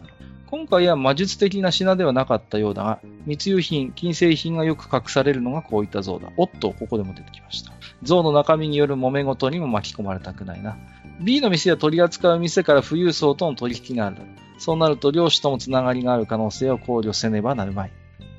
[0.46, 6.30] 今回は魔術的な品ではなかったようだが、密輸品、金製品がよく隠されるのがこういった像だ。
[6.36, 7.75] おっと、ここでも出てきました。
[8.02, 10.76] 像の中身による揉め事にも巻き込まれたくないな。
[11.20, 14.16] B の店や取り扱う店から富裕層との取引がある。
[14.58, 17.92] そうなると漁師ともつながりがある可能性を考慮せねばなるまい。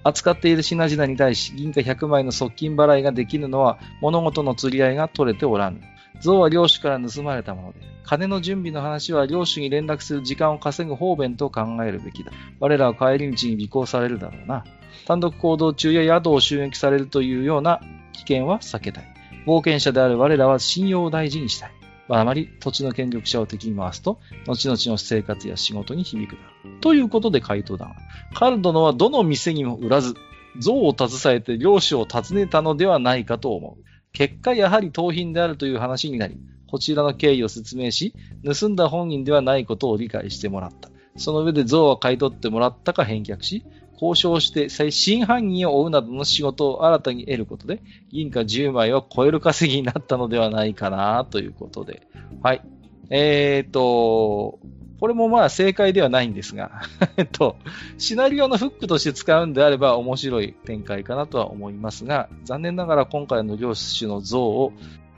[0.04, 5.82] 扱っている品々に対し銀貨100枚の側近払いができるのは物事の釣り合いが取れておらぬ。
[6.22, 12.32] 像は領主から盗まれたもので、金の準備の話は領主に連絡する時間を稼ぐ方便と考えるべきだ。
[12.60, 14.64] 我らは帰り道に尾行されるだろうな。
[15.06, 17.82] 単独行動中や宿を襲撃されるというような
[18.14, 19.17] 危険は避けたい。
[19.48, 21.72] 冒険者である我らは信用を大事にしたい。
[22.10, 26.80] あまり土地の権力者を敵に回すと、後々の生活や仕事に響くだろう。
[26.82, 27.96] ということで回答だが、
[28.34, 30.16] カル殿はどの店にも売らず、
[30.60, 33.84] 像を携えて領主を訪ねたのではないかと思う。
[34.12, 36.38] 結果、やはり盗品であるという話になり、
[36.70, 40.90] こちらの経緯を説明し、盗んだ本人ではないことを理解してもらった。
[41.16, 43.64] その上で像は買い取ってもらったか返却し、
[44.00, 47.82] 交渉して真犯人を追うなどの仕事を新たに得ることで、
[48.12, 52.04] 銀貨10枚を超える稼ぎになったのではないかなということで。
[52.44, 52.62] はい。
[53.10, 54.60] えーと、
[55.00, 56.82] これもまあ正解ではないんですが、
[57.18, 57.56] えっと、
[57.98, 64.74] シナリオのフックとして使うんであれば面白い展開かなとは思いますが、残念ながら今回の領主の像を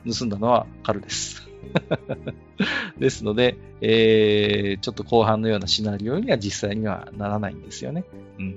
[0.06, 1.49] 盗んだのはカルです。
[3.00, 8.04] ですので、えー、ちょっと後半のようなシナリオには実際にはならないんですよね。
[8.38, 8.56] うん。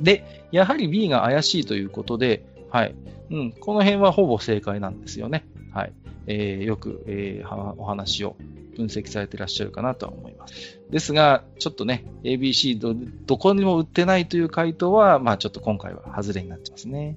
[0.00, 2.94] で、やはり B が怪しいということで、はい。
[3.30, 5.44] うん、この辺はほぼ正解なんですよね。
[5.72, 5.92] はい。
[6.26, 8.36] えー、よく、えー、お話を
[8.76, 10.80] 分析されていらっしゃるかなとは思います。
[10.90, 12.94] ですが、ちょっとね、ABC ど、
[13.26, 17.16] どこにも売ってないという回答は、まあちょっと今回は外れになってますね。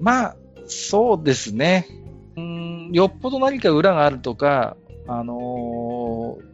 [0.00, 0.36] まあ、
[0.66, 1.86] そうですね。
[2.36, 4.76] うん、よっぽど何か裏があるとか、
[5.08, 6.52] あのー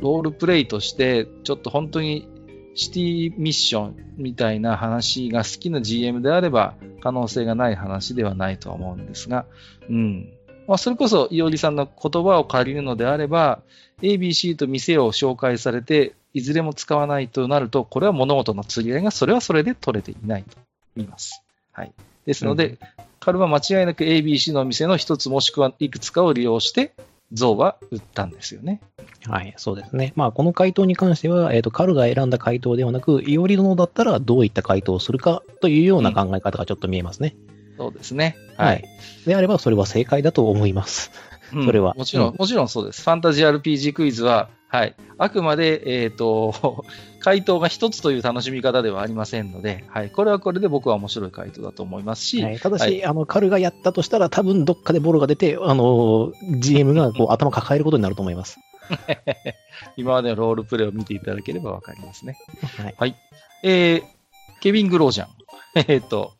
[0.00, 2.28] ロールプレイとして、ちょっと本当に
[2.74, 9.46] シティミッションみたいな話が好きな GM であれば、可能性がない話ではないとは思うんですが、
[9.88, 10.32] うん。
[10.66, 13.60] まあ、それこそ、いおりさんの言葉を借りるのであれば、
[14.02, 20.56] ABC と店を紹介されて、いずれも使わないとなると、これは物事の釣り合いがそれはそれで取れていないと
[20.96, 21.42] 言います。
[21.72, 21.92] はい。
[22.26, 22.78] ですので、うん
[23.24, 26.92] 彼は間違いなく ABC の店の一つもしくはいくつかを利用して、
[27.32, 28.82] 像は売ったんですよね。
[29.26, 30.12] はい、そうですね。
[30.14, 37.34] まあ、この回答に関しては、えっ、と、カルが選んだ回答ではなく、イオリ殿だったらどういった回答をするかというような考え方がちょっと見えますね。
[37.78, 38.36] そうですね。
[38.58, 38.84] はい。
[39.26, 41.10] であれば、それは正解だと思います。
[41.52, 43.02] うんそれはもちろん、うんもちろんそうです。
[43.02, 44.96] ファンタジー RPG クイズは、はい。
[45.18, 46.84] あくまで、えっ、と、
[47.22, 50.10] 回答が一つという楽しみ方ではありませんので、はい。
[50.10, 58.58] これはこれで僕は面白い回答だと思いますし、はい、ただし、はいあの、カルがやったとしたら、多分どっかでボロが出て、あの、GM がこう 頭抱えることになると思います。
[59.96, 62.36] 今までのロールプレイを見ていただければわかりますね。
[62.98, 63.14] はい。
[63.62, 64.02] えー、
[64.60, 65.28] ケビン・グロージャン。
[65.86, 66.32] えっ、と、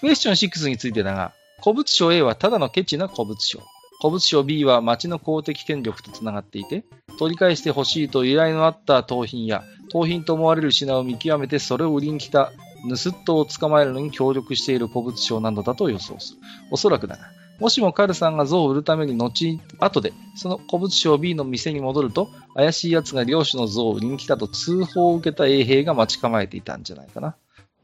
[0.00, 3.60] クエスチョン6についてだが、古物商 A はただのケチな古物商。
[4.04, 6.84] 古物商 B は町の公的権力とつながっていて、
[7.18, 12.52] 取り返してほしいと依頼のあった盗品や、盗品と思われる品を見極めてそれを売りに来た
[12.86, 16.38] 盗人を捕まえるのに協力している古物商などだと予想する。
[16.70, 17.22] おそらくだが、
[17.60, 27.36] もしもカルさんが像を売るために後、後で、その古物商 B の店に戻ると、怪しい奴が領主の像を売りに来たと通報を受けた衛兵が待ち構えていたんじゃないかな。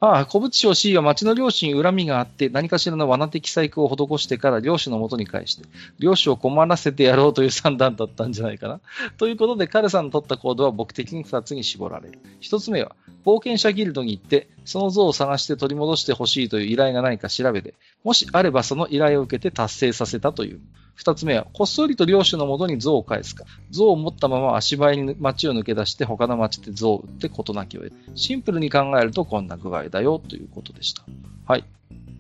[0.03, 5.65] ああ、古物商 C は町の両親に恨みがあって、何かしらの罠的細工を施してから領主のもとに返して、
[5.99, 8.81] 領主を困らせてやろうという算段だったんじゃないかな。
[9.19, 12.19] ということで、彼さんの取った行動は僕的に2つに絞られる。
[12.41, 20.61] 1つ目は、冒険者ギルドに行って、その像を探して取り戻してほしいという依頼がないか調べて、もしあればその依頼を受けて達成させたという。
[20.95, 23.45] 二つ目は、こっそりと領主のもとに像を返すか。
[23.71, 27.97] 像を持ったまま足早に街を抜け出して他の街で像を売って事なきを得る。
[28.17, 31.03] シンプルに考えるとこんな具合だよということでした。
[31.47, 31.65] はい。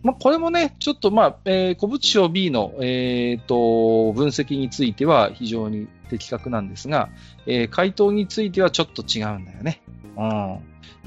[0.03, 7.11] まあ、これもね、ちょっとまあ、えー、古物商 B の、えー、と、分析については非常に的確なんですが、
[7.47, 9.83] えー、回答についてはちょっと違うんだよね。
[10.17, 10.59] うん。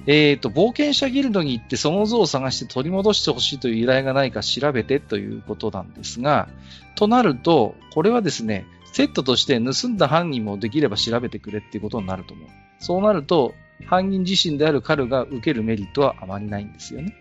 [0.06, 6.50] えっ、ー、と、冒険者ギルドに行ってその像を探して取り戻してほしいという依頼がないか調べてということなんですが、
[6.96, 12.50] となると、これはですね、セットとして盗んだ犯人もできれば調べてくれっていうことになると思う。
[12.80, 13.54] そうなると、
[13.86, 17.16] 犯人自身である彼が受けるメリットはあまりないんですよね。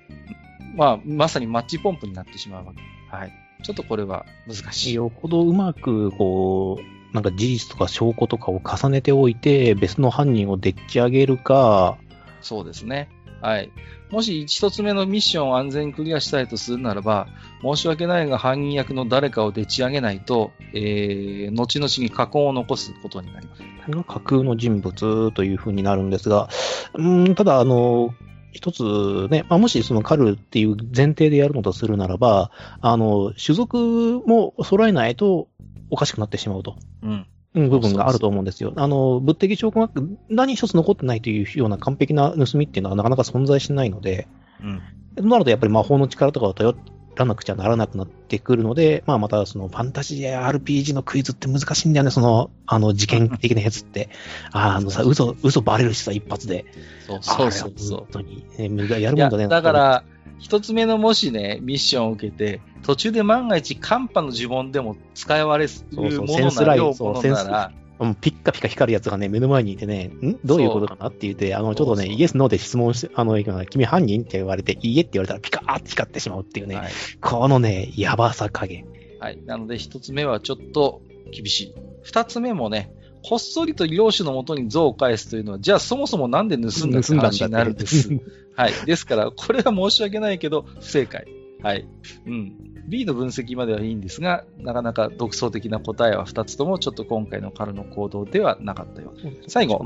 [0.77, 2.81] まあ、まさにマッチポンプになってしまうわけ。
[3.17, 3.33] はい。
[3.63, 4.95] ちょっとこれは難しい。
[4.95, 11.99] よほどうまく、こう、なんか事実とか証拠とかを重ねておいて、別の犯人をでっち上げるか、
[12.43, 13.09] そうですね。
[13.41, 13.71] はい。
[14.11, 17.27] もし一つ目のミッションを安全にクリアしたいとするならば、
[17.63, 23.63] 申し訳ないが犯人役の誰かをでち上げないと、えー、後々に禍根を残すことになります。
[24.05, 26.49] 架空の人物というふうになるんですが、
[26.95, 28.15] うん、ただ、あの、
[28.53, 32.51] 一つね、まあ、もしその狩るっていう前提でやるのとするならば、
[32.81, 35.49] あの、種族も揃えないと
[35.91, 36.77] おかしくなってしまうと。
[37.03, 37.27] うん。
[37.55, 38.73] 部分があると思うんですよ。
[38.77, 39.91] あの、物的証拠が
[40.29, 44.27] 何一つ残ってないというような完璧な盗みっていうのはなかなか存在しないので、
[44.63, 44.83] うん。
[45.17, 46.75] となるとやっぱり魔法の力とかを頼
[47.15, 54.09] らなくちゃならなくなってくるので、まあまたそのファンタジーや RPG のクイズって難しいんだよね、その、あの、事件的なやつって。
[54.53, 56.65] あのさ、嘘、嘘バレるしさ、一発で。
[57.07, 57.99] そうそうそうそう。
[57.99, 59.49] 本当に、ね、やるもんだね。
[59.49, 60.05] だから、
[60.39, 65.73] 一つ目のもしね、ミッションを受けて、途中で万が一、寒波の呪文でも使い割れ
[66.11, 67.73] るものなら、そうそうものなら、
[68.21, 70.39] ピッカピカ光るやつがね、目の前にいてね、ん？
[70.45, 78.87] どういうことかなって言って、あの、ちょっとね、イエス、ノーで質問して、あの、君犯人って言われて、いいえって言われたらピカーって光ってしまうっていうね、はい、このね、やばさ加減。
[79.21, 79.41] はい。
[79.47, 81.75] なので、一つ目はちょっと厳しい。
[82.03, 88.11] 二つ目もね、こっそりと領主のもとに像を返すというのは、じゃあそもそもなんで盗んだって話になるんです。
[88.57, 88.73] はい。
[88.85, 91.27] ですから、これは申し訳ないけど、不正解。
[91.63, 91.87] はい。
[92.27, 92.73] うん。
[92.89, 99.13] B の分析まではいいんですが、なかなか独創的な答えは2つとも、ちょっと今回の彼の行動ではなかったよ。
[99.47, 99.85] 最後。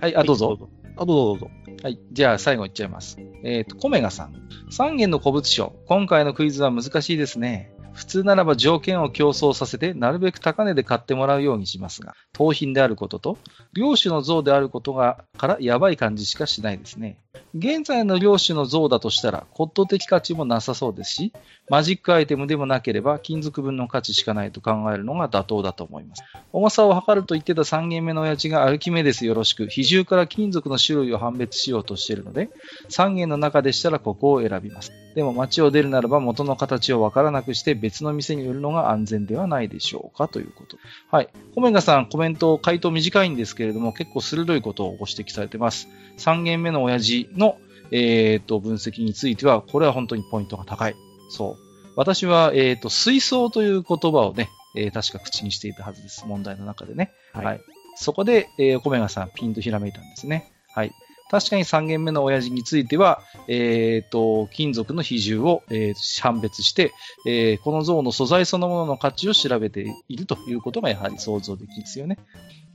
[0.00, 0.58] はい、あ、どうぞ。
[0.96, 1.50] あ、どうぞどうぞ。
[1.82, 2.00] はい。
[2.12, 3.18] じゃあ最後いっちゃいます。
[3.44, 4.34] えっ、ー、と、コメガさん。
[4.70, 5.74] 3元の古物商。
[5.86, 7.72] 今回のクイズは難しいですね。
[7.92, 13.38] 普通ならば条件を競争させて、なるべく高値で買ってもらうようにしますが、盗品であることと、
[13.72, 17.18] 領主の像であることが、からやばい感じしかしないですね。
[17.54, 21.32] 現在の領主の像だとしたら骨董的価値もなさそうですし、
[21.68, 26.24] マジックアイテムでもなければ金属分の価値しかないと考えるのが妥当だと思います。
[26.52, 32.50] 重さを測ると言ってた3軒目の親父がアルキメデスよろしく、比重から金属の種類を判別しようとしているので、
[32.88, 34.92] 3軒の中でしたらここを選びます。
[35.14, 40.76] でも街を出るならば元の形をわからなくして別の店に売るのが安全ではないでしょうかということ。
[41.10, 41.28] はい。
[41.54, 45.88] コメガさん、コメント、回答短いんですけれども、結構鋭いことをご指摘されてます。
[46.18, 47.58] 3軒目の親父の、
[47.90, 50.94] えっ、ー、と、分析については、これは本当にポイントが高い。
[51.28, 51.70] そう。
[51.96, 56.24] 私は、えっ、ー、と、水槽という言葉をね、えー、確か口にしていたはずです。
[56.26, 57.12] 問題の中でね。
[57.32, 57.44] はい。
[57.44, 57.60] はい、
[57.96, 60.52] そこで、えー、コメガさん、ピンとひらめいたんですね。
[60.74, 60.92] はい。
[61.30, 66.92] 確かに3軒目の親父については、えっ、ー、と、金属の比重を、えー、判別して、
[67.24, 72.18] えー、この像の素材そのものの価値を調べているということがやはり想像できるんですよね。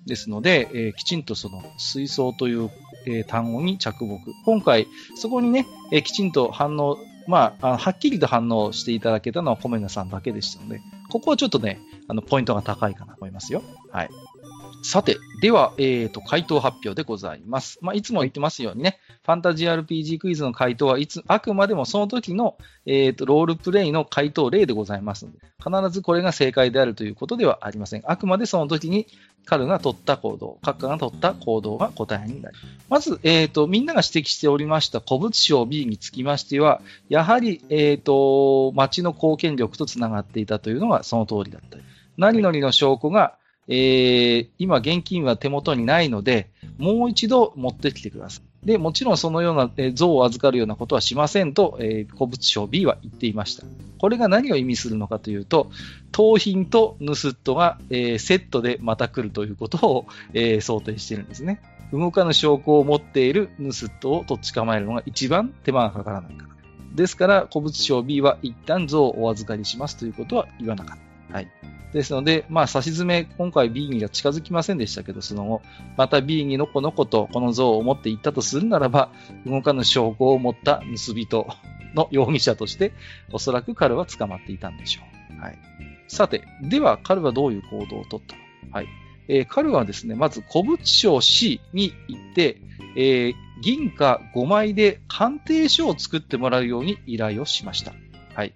[0.06, 2.70] ですので、えー、きちんとその水槽という、
[3.08, 4.20] えー、単語に着目。
[4.46, 13.64] 今回、そこにね、えー、きちんと反応、まあ、あのはっきりと反応していただけたのはコメナさんだけでしたので、ここはちょっとね、あの、ポイントが高いかなと思いますよ。
[13.92, 14.10] はい。
[14.86, 17.80] さて、では、えっ、と、回答発表でございます。
[17.82, 28.04] まあ、いつも言ってますようにね、ファンタジー RPG クイズの回答はいつ、あくまでもその時の、えっ、と、ロールプレイの回答例でございますので、必ずこれが正解であるということではありません。
[28.06, 29.08] あくまでその時に
[29.46, 32.56] 彼が取った行動、閣下が取った行動が答えになり
[32.88, 33.10] ます。
[33.12, 41.84] まず、えっ、と、みんなが指摘しておりました古物商 B につきましては、やはり、えっ、と、町の貢献力とつながっていたというのがその通りだったり。
[42.18, 43.36] 何々の証拠が、
[43.68, 48.68] えー今現金は手元にないので、もう一度持ってきてください。
[48.68, 53.64] で、もちろんそのような、像を預かるようなことはしませんと、えー古物商 B は言っていました。
[53.98, 55.72] これが何を意味するのかというと、
[56.12, 61.62] 盗品と盗人が、えーセットでまた来るということを、えー想定しているんですね。
[61.92, 66.50] 動かぬ証拠を持っている盗人をとっ捕まえるのが一番手間がかからないから。
[66.96, 71.05] ですから、古物商 B は一旦像をお預かりしますということは言わなかった。
[71.36, 71.50] はい。
[71.92, 75.62] ですので、まあ、差し詰め、今回 B には近づきませんでしたけど、その後、
[75.98, 79.10] また B にのこのことこの像を持っていったとするならば、
[79.46, 81.46] 動かぬ証拠を持った盗人
[81.94, 82.94] の容疑者として、
[83.34, 85.02] おそらく彼は捕まっていたんでしょ
[85.38, 85.42] う。
[85.42, 85.58] はい。
[86.08, 88.42] さて、では彼はどういう行動をとったの？
[88.72, 88.78] か。
[88.78, 88.88] はい。
[89.28, 92.62] えー彼はですね、まず古物商 C に行って、
[92.96, 97.94] えー銀貨5枚で鑑定書を作ってもらうように依頼をしました。
[98.34, 98.54] はい。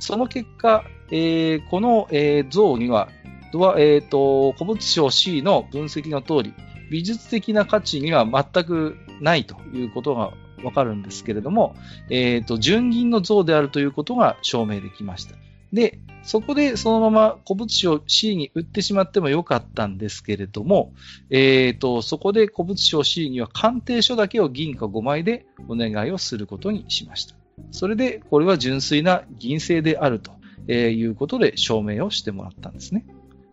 [0.00, 3.08] その結果、えーこの、えー像には、
[3.52, 6.54] ドアえーと、古物商 C の分析の通り、
[6.90, 10.32] 美術的な価値には全くないということが
[10.64, 11.74] わかるんですけれども、
[12.10, 15.34] えーと、純銀の像であるということが証明できました。
[15.72, 20.92] で、そこでそのまま古物商 C に売ってしまってもよかったんですけれども、
[21.30, 27.39] えーと、そこで古物商 C には鑑定書だけを銀貨5枚でお願いをすることにしました。
[27.70, 30.32] それで、これは純粋な銀製であると
[30.68, 33.04] えいうことで証明をしてもらったんですね。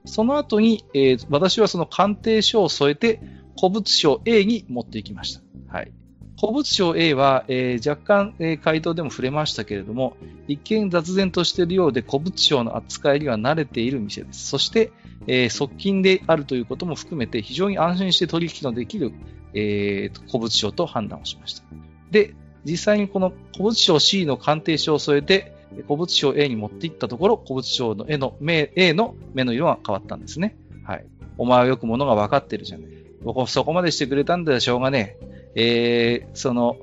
[0.05, 3.19] その後に、えー私はその鑑定書を添えて
[3.59, 5.41] 古物商 A に持っていきました。
[5.67, 5.91] はい。
[6.39, 10.15] 古物商 A は、えー若干、えー回答でも触れましたけれども、
[10.47, 14.47] 一見雑然としているようで古物商の扱いには慣れている店です。
[14.47, 14.91] そして、
[15.27, 19.11] えー側近であるということも含めて非常に安心して取引のできる、
[19.53, 21.63] えー古物商と判断をしました。
[22.11, 30.57] で、実際にこの古物商 C の鑑定書を添えて、古物商 A に持っていったところ、古物商の絵の目 A の目の色が変わったんですね。
[30.85, 31.05] はい。
[31.37, 32.87] お前はよくものが分かってるじゃない。
[33.23, 35.17] ここそこまでしてくれたんだよ、しょうがね。
[35.55, 36.77] えー、その、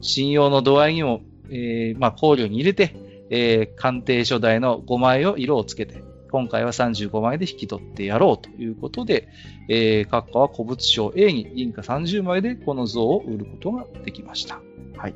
[0.00, 2.94] 信用の度合いにも、えー、まあ、考慮に入れて、
[3.28, 9.28] えー、鑑定書代の5枚を色をつけて、今回は35枚で引き取ってやろうということで、
[9.68, 14.60] えー、閣下は古物商 A に銀貨30枚でこの像を売ることができました。
[15.00, 15.14] はい。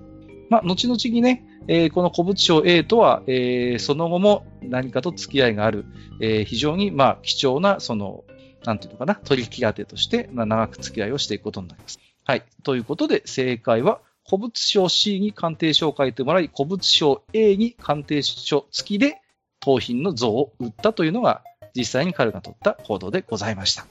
[0.51, 5.85] まあ、後々にね、えーこの古物商 A とは、えーその後も何かと付き合いがある、
[6.21, 8.25] えー非常に、まあ、貴重な、その、
[8.65, 11.99] なんていうのかな、取引当てとして、まあ、長く付き合いをしていくことになります。
[12.25, 12.45] はい。
[12.63, 19.21] ということで、正解は、古物商 C に鑑定書を書いてもらい、古物商 A に鑑定書付きで、
[19.61, 21.43] 盗品の像を売ったというのが、
[21.75, 23.87] 実際に彼が取った行動でございました。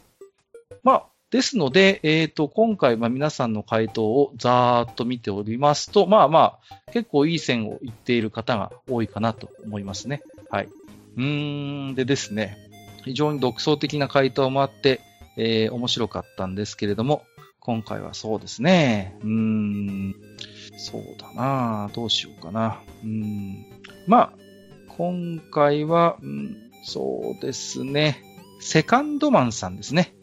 [0.84, 10.22] まあ、ですので、えっ、と、今回、ま、皆さんの回答をざーっと見ておりますと、まあまあ、結構いい線を言っている方が多いかなと思いますね。
[10.52, 10.70] はい。
[11.18, 12.56] うーん、でですね、
[13.04, 15.02] 非常に独創的な回答もあって、
[15.36, 17.24] えー面白かったんですけれども、
[17.60, 20.16] 今回はそうですね、うーん、
[20.78, 22.80] そうだなどうしようかな。
[23.04, 23.66] うーん、
[24.06, 24.34] まあ、
[24.88, 28.22] 今回は、うん、そうですね、
[28.60, 30.14] セカンドマンさんですね。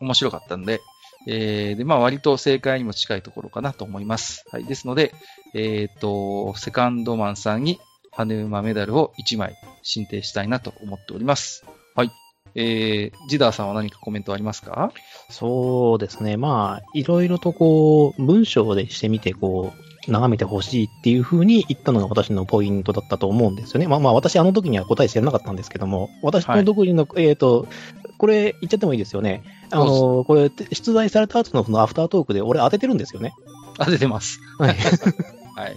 [0.00, 0.80] 面白かったんで、
[1.26, 4.44] えー、で、まあ割と正解にも近いところかなと思います。
[4.50, 4.64] はい。
[4.64, 5.14] ですので、
[5.54, 7.80] えっ、と、セカンドマンさんに
[8.12, 11.64] ハヌーマメダルを1枚進呈したいなと思っております。
[11.94, 12.12] はい。
[12.54, 14.92] えー、ジダーさんは何かコメントありますか？
[15.30, 16.36] そうですね。
[16.36, 23.86] まあ、いろいろとこう、文章でしてみて、こう、眺めてほしいっていう風に言ったのが私のポイントだったと思うんですよね。
[23.86, 27.68] まあまあ、私あの時には答え知らなかったんですけども、私の独自の、えっ、と、
[28.16, 29.42] これ言っちゃってもいいですよね。
[29.70, 33.34] あの、これ、出題された後のそのアフタートークで俺当ててるんですよね。
[33.78, 34.40] あ、出てます。
[34.58, 34.76] はい。
[35.54, 35.76] はい。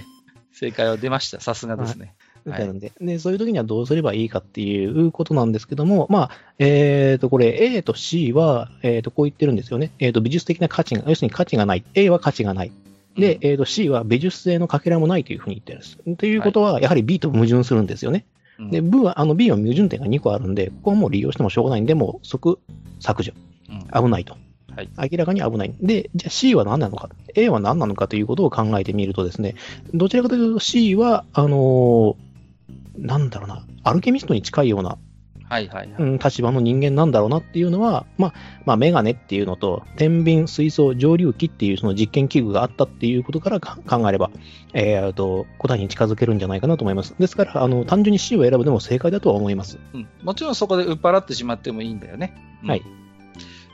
[0.54, 1.40] 正解は出ました。
[1.40, 2.14] さすがですね。
[2.46, 9.92] みたいなんで、で、そういう時にはどうすればいいかっていうことなんですけども、まあ、えっ、と、これ A と C は、えっ、と、こう言ってるんですよね。
[10.00, 11.84] えっ、と、美術的な価値が、要するに価値がない。
[11.94, 12.72] A は価値がない。
[13.16, 15.98] で、えっ、と、C は美術性のかけらもないというふうに言ってるんです。
[16.18, 18.26] ということは、やはり B と矛盾するんですよね。
[18.60, 22.60] うんで、B は、あの B は矛盾点が2個あるんで、ここはもう利用してもしょうがないんで、もう即
[23.00, 23.34] 削除。
[23.70, 24.36] うん危ないと。
[24.74, 25.74] はい明らかに危ない。
[25.82, 29.56] で、じゃあ C は何なのか、A は何なのかということを考えてみるとですね、
[29.94, 32.32] どちらかというと C は、あのー
[32.98, 34.98] なんだろうな、アルケミストに近いような
[35.52, 36.02] はいはいはい。
[36.02, 38.34] うん、立場の人間なんだろうなっていうのは、まあ、
[38.64, 44.32] まあ、メガネっていうのと、天秤、水槽、蒸留機っていうその実験器具があったっていうことからか考えれば、
[44.74, 47.16] えー、と、答えに近づけるんじゃないかなと思います。
[47.20, 49.78] ですから、あの、単純に C を選ぶでも正解だとは思います。
[49.94, 52.34] うん、もちろんそこで売っ払ってしまってもいいんだよね。
[52.64, 52.84] うんはい。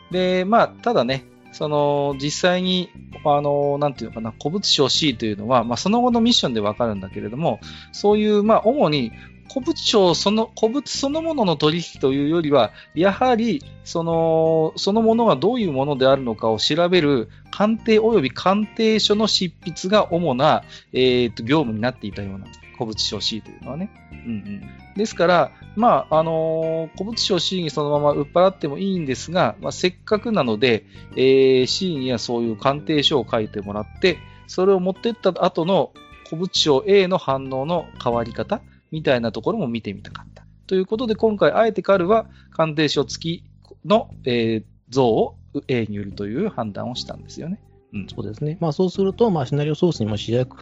[0.09, 2.89] で、まあ、ただね、その、実際に、
[3.23, 7.59] あの、なんていうのかな、古物商 C というのは、まあ、その後のミッションでわかるんだけれども、
[7.91, 9.11] そういう、まあ、主に、
[9.51, 22.45] 古物商その、古物そのものの取引というよりは、やはり、その、そのものがどういうものであるのかを調べる鑑定及び鑑定書の執筆が主な、えっ、と、業務になっていたような
[22.77, 23.89] 古物商 C というのはね。
[24.11, 24.61] うんうん。
[24.95, 30.85] ですから、まあ、あのー古物商 C にそのまま売っ払ってもいいんですが、まあ、せっかくなので、
[31.15, 35.91] えー C にはそういう鑑定書を書いてもらって、それを持ってった後の
[36.25, 38.61] 古物商 A の反応の変わり方
[38.91, 40.45] みたいなところも見てみたかった。
[40.67, 43.43] ということで、今回、あえてカルは鑑定書付き
[43.85, 45.35] の、えー像を
[45.67, 47.59] A に売るという判断をしたんですよね。
[47.93, 48.07] うん。
[48.07, 48.57] そうですね。
[48.59, 50.57] まあそうすると、まあシナリオソースにも主役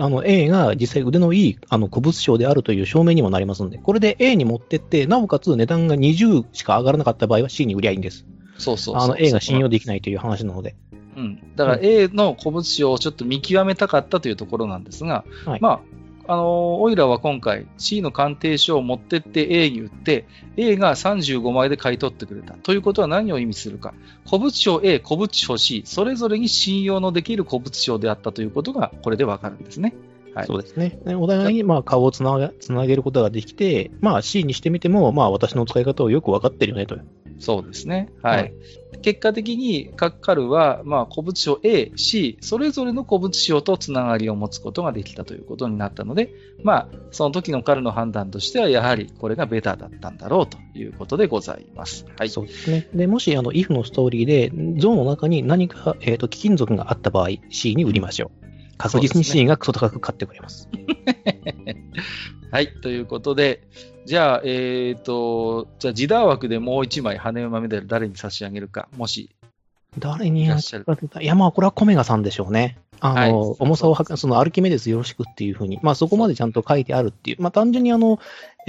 [0.00, 8.26] あの A が実際腕のいいあの古物商であるという証明にもなりますんで、これで A に持ってって、なおかつ値段が20しか上がらなかった場合は C に売りゃいいんです。
[8.58, 10.76] そうそうそうあの A が信用できないという話なので。
[11.16, 11.56] うん。
[11.56, 15.80] だから A の古物商をちょっと見極めたかったというところなんですが、はいまあ、
[16.30, 20.26] あのオイラは今回 C の鑑定書を持ってって A に売って、
[20.58, 22.52] A が35枚で買い取ってくれた。
[22.54, 23.94] ということは何を意味するか。
[24.26, 29.94] 古物商 A、古物商 C、それぞれに信用のできる古物商であったということが、これでわかるんですね。
[30.34, 30.46] はい。
[30.46, 31.00] そうですね。
[31.16, 36.98] お互いにまあ顔をつなげることができて、まあ C にしてみても、まあ私の使い方をよくわかってるよねと。
[37.38, 38.10] そうですね。
[38.22, 38.42] はい。
[38.42, 38.54] はい
[39.02, 46.30] 結果的に、各カルは、まあ、古物商 A、C、それぞれの古物商とつながりを持つことができたということになったので、
[46.62, 52.06] まあ、その時のカルの判断としては、やはりこれがベターだったんだろうということでございます。
[52.18, 52.28] はい。
[52.28, 52.88] そうですね。
[52.94, 58.47] で、もしあの if のストーリーで、ゾーンの中に何か、えー、と貴金属があった場合、C に売りましょう。
[58.78, 60.68] 確実に C がクソ高く買ってくれます。
[62.50, 62.72] はい。
[62.80, 63.62] ということで、
[64.06, 69.30] じゃあ、えっ、と、じゃあ、ジダー枠でもう一枚、羽馬メダル誰に差し上げるか、もし、
[69.98, 70.86] 誰にやっいらっしゃる
[71.20, 72.78] いや、まあ、これはコメガさんでしょうね。
[73.00, 78.18] あの、はい重さをはか、そのアルキメデスよろしくっていうふうに、まあそこまでちゃんと書いてあるっていう、まあ単純にあの、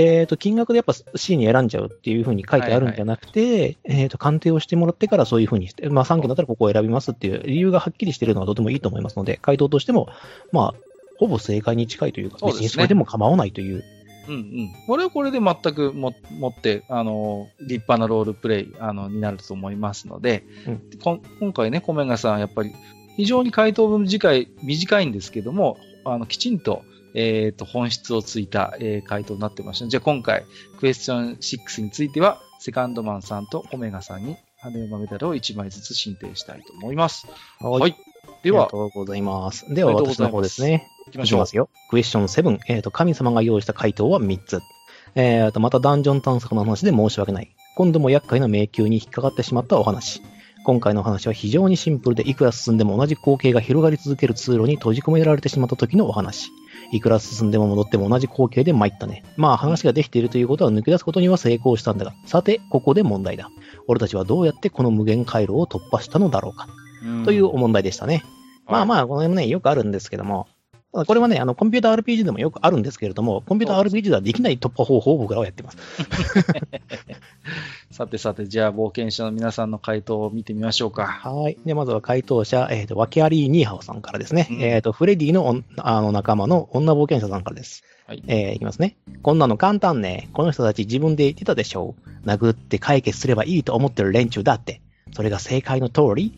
[0.02, 10.08] えっ、と、金額でやっぱ C に選んじゃうっていうふうに書いてあるんじゃなくて、えっ、と、鑑定をしてもらってからそういうふうにして、まあ3件だったらここを選びますっていう理由がはっきりしてるのはとてもいいと思いますので、回答としても、
[10.54, 10.74] まあ、
[11.18, 13.84] ほぼ正解に近いというか、別にそれでも構わないという。
[14.30, 14.74] うんうん。
[14.88, 22.74] これはこれで全くも持って、あの、立派なロールプレイ、あの、になると思いますので、うんこん今回ね、コメガさん、やっぱり、
[23.18, 26.84] 非常に回答文短い、短いんですけども、あの、きちんと、
[27.16, 29.88] えっ、と、本質をついた、えー回答になってました。
[29.88, 30.46] じゃあ今回、
[30.80, 37.28] クエスチョン6については、セカンドマンさんとコメガさんに、羽馬メダルを1枚ずつ進呈したいと思います。
[37.60, 37.96] ははい。
[38.44, 39.74] ででは、あはりが、とうございます。
[39.74, 40.88] では、私の方ですね。
[41.08, 41.46] 行きましょういきま。
[41.48, 41.70] すよ。
[41.90, 42.60] クエスチョン7。
[42.68, 44.62] えっ、と、神様が用意した回答は3つ。
[45.16, 47.56] えっ、と、またダンジョン探索の話で申し訳ない。
[47.76, 50.22] 今度も厄介な迷宮に引っかかってしまったお話。
[50.70, 56.52] 今回の話は非常にシンプルで、いくら進んでも同じ光景が広がり続ける通路に閉じ込められてしまった時のお話。
[56.92, 59.24] いくら進んでも戻っても同じ光景で参ったね。
[59.36, 63.50] まあ話ができているということは抜け出すことには成功したんだが、さて、ここで問題だ。
[63.88, 66.68] 俺たちはどうやってこの無限回路を突破したのだろうか。
[67.04, 68.24] んという問題でしたね。
[68.68, 68.86] まああ。
[68.86, 70.46] まあ、この辺もね、よくあるんですけども、
[70.92, 75.78] これはね、あの、コンピューター RPG でもよくあるんですけれども、コンピューター RPG ではできない突破方法を僕らはやってます。
[77.92, 81.06] さてさて、じゃあ冒険者の皆さんの回答を見てみましょうか。
[81.06, 81.58] はい。
[81.64, 84.48] で、まずは回答者、えっ、と、ワケアリー・ニーハオさんからですね。
[84.50, 87.84] うんえっ、と、フレディのあの仲間の女冒険者さんからです。
[88.08, 88.24] はい。
[88.26, 88.98] えーいきますね。
[89.22, 90.30] こんなの簡単ね。
[90.34, 91.94] この人たち自分で言ってたでしょ
[92.26, 92.28] う。
[92.28, 94.82] 殴って解決すればいいと思ってる連中だって。
[95.14, 96.34] それが正解の通り？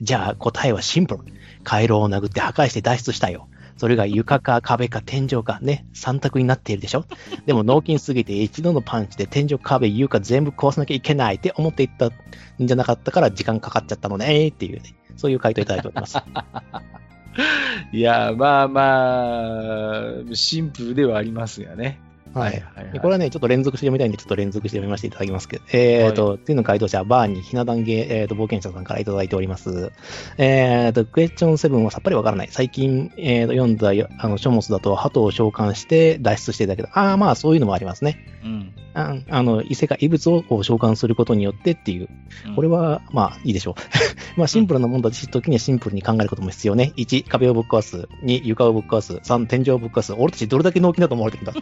[0.00, 1.20] じゃあ答えはシンプル。
[1.64, 3.48] 回廊を殴って破壊して脱出したよ。
[3.76, 7.04] それが床か壁か天井かね、三択になっているでしょ？
[7.46, 12.12] でも脳筋すぎて一度のパンチで天井壁床全部壊さなきゃいけないって思っていったん
[12.60, 16.18] じゃなかったから時間かかっちゃったのねっていうね、そういう回答いただいております。
[17.92, 19.92] いや、まあま
[20.30, 21.98] あ、シンプルではありますよね。
[22.34, 22.52] はい。
[22.52, 22.92] はい、はい。
[22.92, 29.92] でこれはね、ちょっと連続して読みたいんで、ちょっと連続して読みましていただきますけど、えっ、と、次の回答者はバーにひな壇芸、えー、と冒険者さんからいただいております。
[30.38, 32.48] えっ、と、クエスチョン7はさっぱりわからない。
[32.50, 38.26] 最近、えー、と読んだよあの書物だと、鳩を召喚して脱出してたけど、ああ、まあそういうのもありますね。
[38.44, 38.74] うん。
[38.94, 42.08] ああの、異世界、異物を召喚することによってっていう。
[42.54, 43.74] これは、まあいいでしょう。
[44.36, 46.92] まあシンプルなもんだし、時にはシンプルに考えることも必要ね。
[46.96, 48.08] 1、壁をぶっ壊す。
[48.24, 49.14] 2、床をぶっ壊す。
[49.14, 50.12] 3、天井をぶっ壊す。
[50.12, 51.54] 俺たちどれだけ脳筋だと思われてるん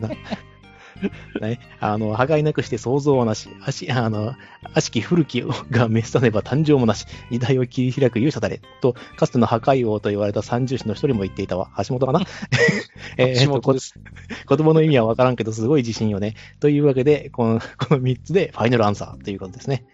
[0.00, 0.07] だ。
[0.08, 0.14] な
[1.40, 4.34] ね、あの、破壊なくして想像はなし、あし、あの、
[4.74, 5.52] 悪しき古きが
[5.86, 11.70] 滅さねば誕生もなし、時代を切り開く勇者だれ、と、かつての破壊王と言われた三重士の一人も言っていたわ。
[11.76, 12.20] 橋本かな？
[13.16, 13.94] えー橋本です。
[14.48, 16.34] 言葉の意味はわからんけど、すごい自信よね。
[16.60, 19.84] というわけで、この、この3つでファイナルアンサーということですね。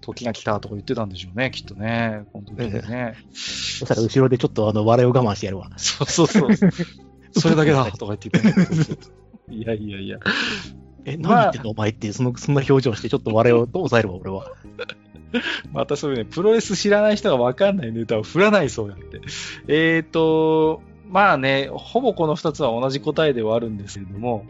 [0.00, 2.24] 時が来たとか言ってたんでしょうね、きっとね。
[2.32, 3.14] この時にね。
[3.32, 5.70] そしたら後ろでちょっとあの、笑いを我慢してやるわ。
[5.76, 6.50] そうそうそう。
[7.32, 8.30] それだけだとか言って
[9.54, 10.18] いやいやいや。
[11.04, 11.70] え、まあ何言ってんの？
[11.70, 14.52] お前って、その、そんな表情してちょっと笑いを抑えるわ、俺は。
[15.72, 19.20] またそういうね、プロレス知らない人がわかんないネタを振らないそうやって。
[19.68, 24.44] えーと、まあね、ほぼこの二つは同じ答えではあるんですけれども、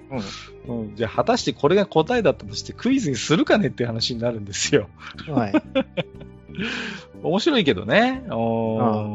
[0.66, 4.88] うん、じゃあ果たしてこれが答えだったとしてクイズにするかねっていう話になるんですよ。
[5.28, 5.52] はい。
[7.22, 8.24] 面白いけどね。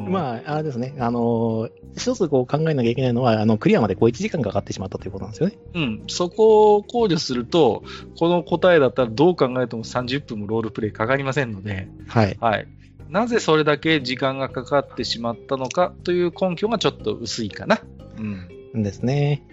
[0.10, 0.96] まあ、あれですね。
[1.00, 5.58] あのー、一つこう考えなきゃいけないのは、あの、クリアまでこう1時間かかってしまったということなんですよね。
[5.74, 7.84] うん、そこを考慮すると、
[8.18, 12.38] この答えだったらどう考えても30分もロールプレイかかりませんので、はい。
[12.40, 12.68] はい。
[13.10, 17.80] なぜそれだけ時間がかかってしまったのかという根拠がちょっと薄いかな。
[18.18, 18.84] うん。
[18.84, 19.44] ですね。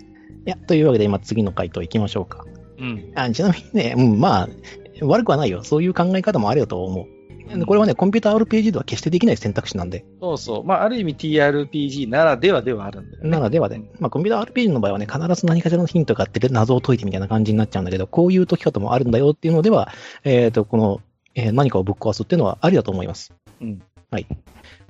[0.46, 2.44] いや、というわけで今次の回答行きましょうか。
[2.78, 3.12] うん。
[3.14, 4.48] あちなみにね、うん、まあ、
[5.02, 5.62] 悪くはないよ。
[5.62, 7.06] そういう考え方もあるよと思う。
[7.48, 10.64] でこれはね、コンピューター RPG では決してできない選択肢なんで、そうそう。
[10.64, 13.30] まあ、ある意味 TRPG ならではではあるんだよね。
[13.30, 19.92] ならではで、まあ、コンピューター RPG の場合はね、必ず何かしらのヒントがあって謎を解いてみたいな感じになっちゃうんだけど、こういう解き方もあるんだよっていうのでは、
[20.24, 21.00] えっ、と、この、
[21.34, 23.32] えー何かをぶっ壊すっていうのはありだと思います。
[23.60, 23.82] うん。
[24.10, 24.26] はい。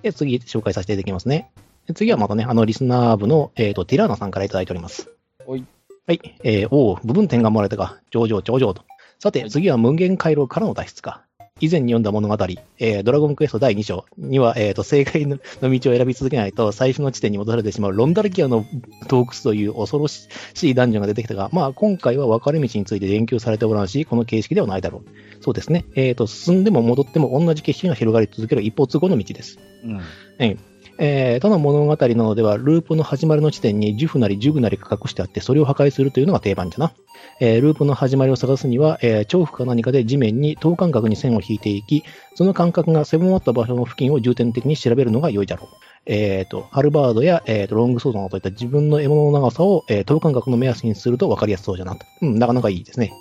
[0.03, 1.51] で、次紹介させていただきますね。
[1.87, 5.09] で次はまたね、あの、リスナー部の、えっ、と、ティラーナさんからいただいております。
[5.47, 5.65] おい。
[6.07, 6.21] はい。
[6.43, 8.01] えー、おう、部分点が生まれたか。
[8.11, 8.83] 上々、上々と。
[9.21, 11.23] さて、はい次は無限回路からの脱出か。
[11.63, 12.37] 以前に読んだ物語、
[12.81, 18.67] えードラゴンクエスト第2章には、えーと、正解のの道を選び続けないと、最初の地点に戻されてしまうロンダルキアの
[19.07, 20.29] 洞窟という恐ろし
[20.63, 25.43] いダンジョンが出てきたが、まあ、今回は分かれ道について言及されておらんし、この形式ではないだろう。
[25.43, 25.85] そうですね。
[25.95, 29.61] えーと、進んでも戻っても同じ景色が広がり続ける一方通行の道です。
[29.85, 30.01] うん。
[30.41, 30.72] えー
[31.05, 36.93] え他の物語などでは、ループの始まりの地点にジュフなりジュグなりが隠してあって、それを破壊するというのが定番じゃな。
[37.41, 42.05] えーループの始まりを探すには、えー重複か何かで地面に等間隔に線を引いていき、
[42.37, 45.77] その間隔が狭まった場所の付近を重点的に調べるのが良いだろう。
[46.07, 52.07] えっ、と、ハルバードや、えーとロングソードなどといった自分の獲物の長さを、えー等間隔の目安にすると分かりやすそうじゃなと。
[52.21, 53.13] うん、なかなかいいですね。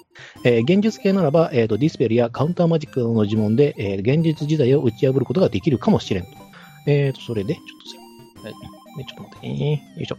[0.43, 6.50] えー現実系ならば、えーと、ディスペルやカウンターマジックなどの呪文で、えー現実時代を打ち破ることができるかもしれんと。
[6.87, 7.99] えっ、と、それで、ちょっとすい
[8.35, 8.53] ません。
[9.05, 9.93] ちょっと待ってね。
[9.97, 10.17] よいしょ。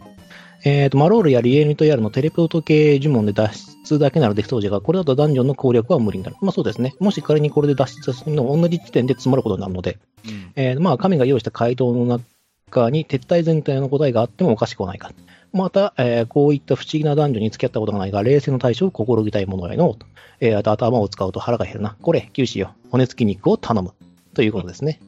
[0.65, 3.53] えっ、と、マロールやリエニトヤルのテレポート系呪文で脱
[3.83, 6.37] 出だけならできそうじゃが、これだとダンジョンの攻略は無理になる。
[6.41, 6.95] まあそうですね。
[6.99, 10.51] もし仮にこれで脱出するの同じ地点で詰まることになるので、うん。
[10.55, 15.11] えーまあ神が用意した回答の中に撤退全体の答えがあってもおかしくはないか。
[15.51, 20.05] また、えーこういった不思議な男女に付き合ったことがないが、冷静の対処を心ぎたいものやのうと。
[20.39, 21.97] えーあと頭を使うと腹が減るな。
[22.01, 22.73] これ、九死よ。
[22.89, 23.91] 骨付き肉を頼む。
[24.33, 25.01] ということですね。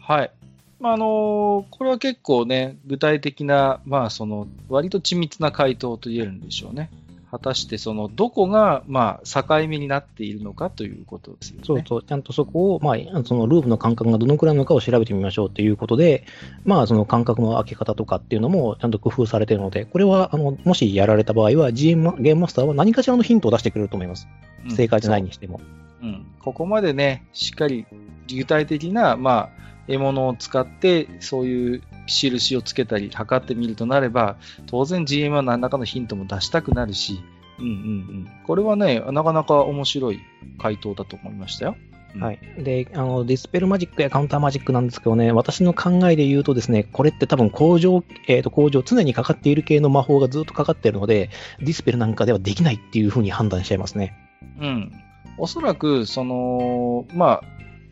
[0.00, 0.30] はい。
[0.80, 6.90] まあ、あのーこれは結構ね、具体的な、まあ、その、割と緻密な回答と言えるんでしょうね。
[7.30, 11.62] 果たして、その、どこが、まあ、境目になっているのかということですよね。
[11.64, 16.24] そうそう、ちゃんとそこを、まあ、そのループの間隔がどのくらいなのかを調べてみましょうということで、
[16.64, 24.28] まあ、その間隔の開け方とかっていうのもちゃんと工夫されているので、これは、あの、もしやられた場合は、GM、ゲームマスターは何かしらのヒントを出してくれると思います。
[24.66, 25.60] うん正解じゃないにしても。
[26.02, 27.86] うん、ここまでね、しっかり
[28.34, 37.20] 具体的な、まあ、獲物を使って、そういう印をつけたり、測ってみるとなれば、当然 GM は何らかのヒントも出したくなるし、
[37.58, 38.28] うんうんうん。
[38.46, 40.20] これはね、なかなか面白い
[40.58, 41.76] 回答だと思いましたよ。
[41.78, 42.38] うんはい。
[42.58, 54.14] で、あの、ディスペルマジックやカウンターマジックなんですけどね、私の考えで言うとですね、これって多分工場、えっ、と、工場、常にかかっている系の魔法がずっとかかっているので、ディスペルなんかではできないっていうふうに判断しちゃいますね。
[54.60, 54.92] うん。
[55.38, 57.42] おそらく、その、まあ、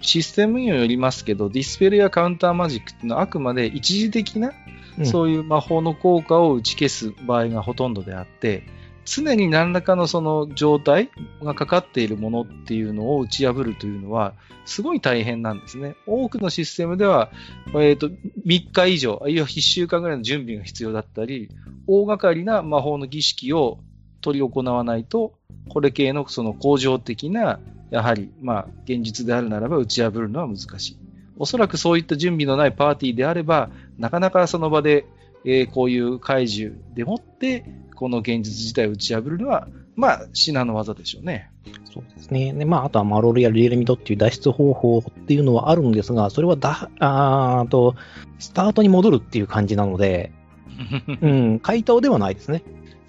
[0.03, 8.65] システムによりますけど、ディスペルやカウンターマジックっていうのはあくまで一時的な、うんそういう魔法の効果を打ち消す場合がほとんどであって、
[9.05, 11.11] 常に何らかのその状態
[11.43, 14.35] がかかっているものっていうのを打ち破るというのは、
[14.65, 15.97] すごい大変なんですね。
[16.07, 17.31] 多くのシステムでは、
[17.75, 21.49] えっ、と、3日以上、あるいは1週間ぐらいの準備が必要だったり、
[21.87, 23.81] 大掛かりな魔法の儀式を
[24.23, 25.35] 取り行わないと、
[25.69, 27.61] これ系のその恒常的な、
[27.91, 30.97] やはり、まあ、現実であるならば打ち破るのは難しい。
[31.39, 35.07] おそらくそういった準備のないパーティーであれば、なかなかその場で、
[35.45, 37.65] えーこういう怪獣でもって、
[37.97, 41.51] この現実自体を打ち破るのは、まあ、至難の技でしょうね。
[41.93, 42.53] そうですね。
[42.53, 47.95] で、まあ、あとはマロールやリエレミドっていう脱出方法っていうのはあるんですが、それはだ、あーと、
[48.39, 50.33] スタートに戻るっていう感じなので、
[51.21, 52.63] うん、回答ではないですね。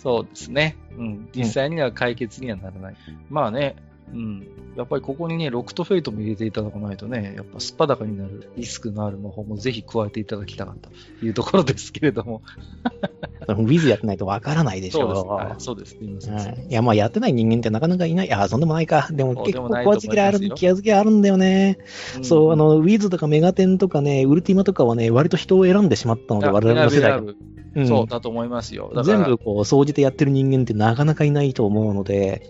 [0.03, 0.75] そうですね。
[0.97, 1.29] うん。
[1.33, 2.95] 実際には解決にはならない。
[3.29, 3.77] まあね、
[4.11, 4.47] うん。
[4.75, 12.41] やっぱりここにね、ロクトフェイトも入れていただかないとね、やっぱ素っ裸になるリスクのある魔法もぜひ加えていただきたかったというところですけれども。
[13.47, 15.25] ウィズやってないとわからないでしょそうです。
[15.25, 15.91] はい、そうです。
[15.91, 16.35] すみません。
[16.35, 18.27] はいいや、まあやってない人間ってなかなかいない。
[18.27, 19.07] いや、そんでもないか。
[19.11, 21.77] でも結構食わず嫌いある、気づきあるんだよね。
[22.19, 27.21] んそう、あ、の、ウィズとかメガテンとかね、ウルティマとかはね、割と人を選んでしまったので、我々の世代
[27.75, 28.91] うんぶそうだと思いますよ。
[29.03, 32.43] 全部こう、総じてやってる人間ってなかなかいないと思うので、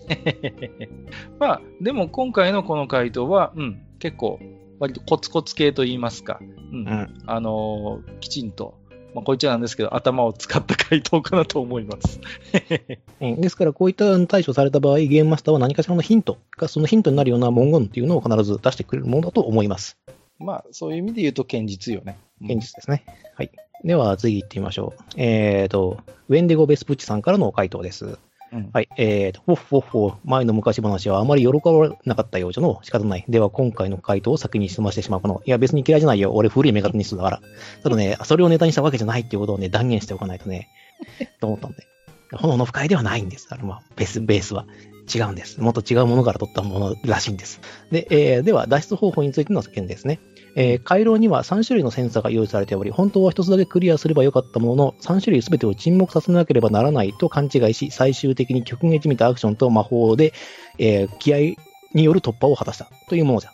[1.40, 4.40] まあ、でも今回のこの回答は、うん、結構、
[4.80, 6.40] 割とコツコツ系と言いますか、
[6.72, 7.14] うん、うん。
[7.26, 8.76] あのーきちんと、
[9.14, 12.20] まあ、こいつらなんですけど、頭を使った回答かなと思います。
[13.22, 19.98] うんですから、こういった対処された場合、ゲームマスターは何かしらのヒントが、そのヒントになるような文言っていうのを必ず出してくれるものだと思います。
[20.40, 22.18] まあ、そういう意味で言うと、堅実よね。
[22.42, 23.04] うん現実ですね。
[23.36, 23.52] はい。
[23.84, 25.04] では、次行ってみましょう。
[25.18, 28.18] えーと、ウェンディゴ・ベスプッチさんからの回答です。
[28.54, 28.90] うんはい。
[28.98, 33.26] えーと、フォッフォッフォ、前の昔話はあまり喜ばなかったようじゃの仕方ない。
[33.28, 35.42] では、今回の回答を先に済ましてしまうかの。
[35.44, 36.32] いや、別に嫌いじゃないよ。
[36.34, 37.42] 俺、古いメガテニストだから。
[37.82, 40.70] ただね、それをネタにしたわけじゃないっていうことをね、断言しておかないとね、
[41.42, 41.88] と思ったんで。
[42.32, 43.48] 炎の深いではないんです。
[43.50, 44.66] あれ、まあ、ベース、ベースは。
[45.14, 45.60] 違うんです。
[45.60, 47.60] もっと違うものから取ったものらしいんです。
[47.92, 50.20] で、えーでは、脱出方法についての件ですね。
[50.56, 60.34] えー回廊には3種類のセンサーが用意されており、本当は1つだけクリアすればよかったものの、3種類全てを沈黙させなければならないと勘違いし、最終的に極限じみたアクションと魔法で、
[60.78, 61.56] えー気合
[61.94, 63.52] による突破を果たしたというものじゃ。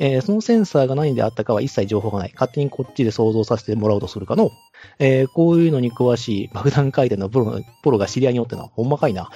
[0.00, 2.32] えーそのセンサーが何であったかは一切情報がない。
[2.32, 4.50] 勝手にこっちで想像させてもらおうとするかの。
[4.98, 8.62] えーこういうのに詳しい爆弾回転のプロのプロが知り合いにおってな。
[8.62, 9.30] ほんまかいな。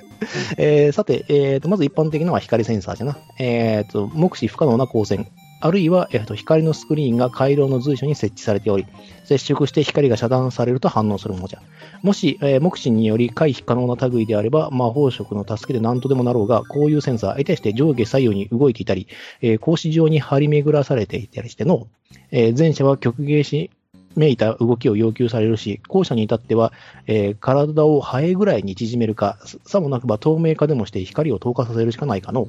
[0.56, 3.18] えーさて、えーと、まず一般的なのは光センサーじゃな。
[3.38, 5.28] えーと、目視不可能な光線。
[5.60, 8.86] あるいは、えーと、光のスクリーンが回廊の随所に設置されており、
[9.24, 11.62] 接触して光が遮断されると反応するものじゃ。
[12.02, 19.08] もし、えー目視により回避可能な類であれば、魔法色の助けで何とでもなろうが、こういうセンサー、相手して上下左右に動いていたり、
[19.40, 21.88] えー格子状に張り巡らされていたりしての、
[22.30, 23.70] えー前者は極芸し
[24.14, 26.72] めいた動きを要求されるし、後者に至っては、
[27.06, 32.48] えー体をハエぐらいに縮めるか、さもなくば透明化でもして光を透過させるしかないかの。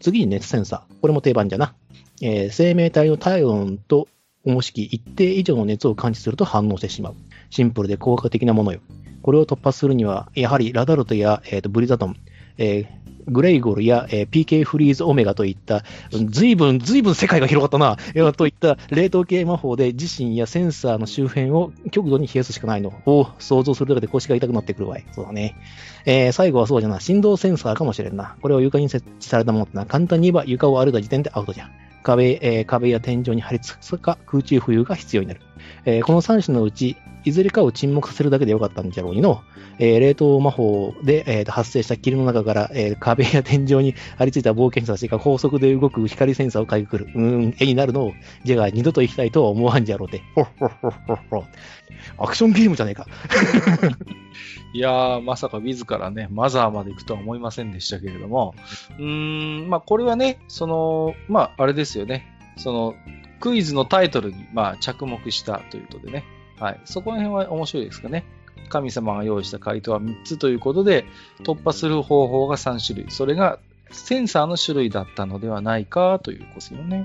[0.00, 1.00] 次に熱センサー。
[1.00, 1.74] これも定番じゃな。
[2.22, 4.08] えー生命体の体温と
[4.44, 7.14] 重しき一定以上の熱を感知すると反応してしまう。
[7.50, 8.80] シンプルで効果的なものよ。
[9.22, 12.16] これを突破するには、やはりラダルトや、えーとブリザトン、
[12.58, 25.06] えーグレイゴルや、えー PK フリーズオメガといった、ずいぶん、ずいぶん世界が広がったな、えーといった冷凍系魔法で自身やセンサーの周辺を極度に冷やすしかないのを想像するだけで腰が痛くなってくるわい。
[25.12, 25.54] そうだね。
[26.04, 28.36] えー最後はそうじゃな、振動センサーかもしれんな。
[28.42, 31.70] これを床に設置されたものってな、簡単に言えば床を歩いた時点でアウトじゃ。
[32.02, 35.40] 壁、えー壁や天井に張り付くか空中浮遊が必要になる。
[35.84, 39.42] えーこの3種のうち、いずれかを沈黙させるだけでよかったんじゃろうにの、
[39.78, 47.08] えー冷凍魔法で、えー発生した霧の中から、えー壁や天井に張り付いた冒険者たちが高速で動く光センサーをかいくる。
[47.14, 48.12] うん、絵になるのを、
[48.44, 50.22] じゃあ二度と行きたいとは思わんじゃろうて。
[50.34, 50.70] ほっほっ
[51.30, 51.44] ほっ。
[52.18, 53.06] アクションゲームじゃねえか。
[54.74, 58.54] いやー、まさか自らね、マザーまで行くとは思いませんでしたけれども、
[58.98, 62.94] うーん、まあこれはね、その、まああれですよね、その、
[63.42, 66.24] クイズのタイトルに、まあ着目したということでね、
[66.60, 68.24] はい、そこら辺は面白いですかね。
[68.68, 71.04] 神様が用意した回答は3つということで、
[71.42, 73.10] 突破する方法が3種類。
[73.10, 73.58] それが
[73.90, 77.04] センサーの種類だったのではないかということですよね。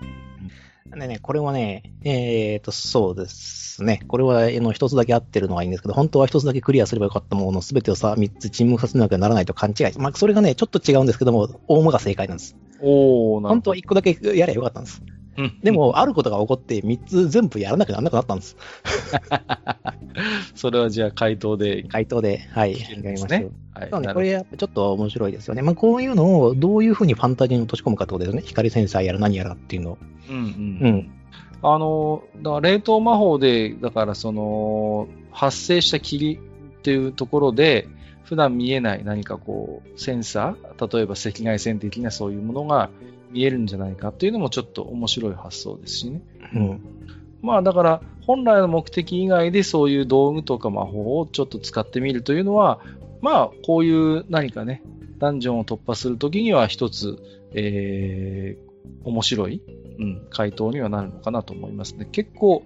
[0.95, 4.03] でね、これはね、えーと、そうですね。
[4.07, 9.97] これは、あの、一つだけ合ってるのはいいんですけど、本当は一つだけクリアすればよかったものの全てをさ、三つ沈黙させなきゃならないと勘違い。
[9.97, 12.55] まあ、それがね、ちょっと違うんですけども、大間が正解なんです。
[12.79, 13.75] おー、なるほど本当は。
[13.75, 15.01] 一個だけやればよかったんです。
[15.37, 18.57] うんで、も、あることが起こって、三つ全部やらなきゃならなくなったんです。
[20.55, 23.51] それはじゃあ回答で回答で、はい、やですねりましょう。
[23.99, 24.13] はい。
[24.13, 25.61] これやっぱちょっと面白いですよね。
[25.61, 28.43] まあ、こういうのをどういうふうにファンタジーに落とし込むかってことですよね。
[28.45, 29.97] 光センサーやら何やらっていうのを。
[30.29, 30.43] うんうん
[30.81, 31.11] うん。
[31.61, 36.39] あの、だから冷凍魔法で、だからその、発生した霧っ
[36.81, 37.87] ていうところで、
[38.23, 42.89] 普段見えない何かこう、センサー、例えば赤外線的なそういうものが
[43.31, 46.21] 見えるんじゃないかっていうのもちょっと面白い発想ですしね。
[46.53, 46.81] うん。
[47.41, 52.79] まあだから、本来の目的以外でそういう道具とか魔法をちょっと使ってみるというのは、
[53.21, 54.83] まあ、こういう何かね、
[55.17, 57.17] ダンジョンを突破するときには一つ、
[57.53, 59.61] えー、面白い、
[59.99, 62.07] うん、回答にはなるのかなと思いますね。
[62.11, 62.63] 結構、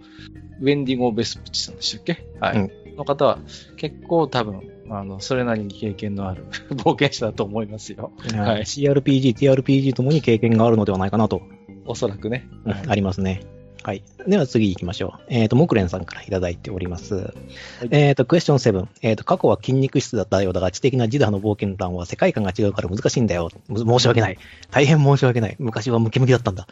[0.60, 2.28] ウェンディゴ・ベスプチさんでしたっけ？
[2.40, 2.58] はい。
[2.58, 3.40] うんの方は、
[3.78, 8.12] 結構多分、あの、それなりに経験のある 冒険者だと思いますよ。
[8.36, 11.42] はい CRPG、TRPG ともに経験があるのではないかなと、
[11.86, 12.48] おそらくね。
[12.66, 13.42] うんありますね。
[13.84, 14.04] はい。
[14.28, 15.22] では次行きましょう。
[15.30, 17.34] えっ、と、木蓮さんからいただいております。
[17.90, 18.88] えっ、と、クエスチョン7。
[19.02, 23.50] えっ、と、過去は筋肉質だったようだが、知的なジダの冒険談は世界観が違うから難しいんだよ。
[23.68, 24.38] む申し訳ない。
[24.70, 25.56] 大変申し訳ない。
[25.58, 26.68] 昔はムキムキだったんだ。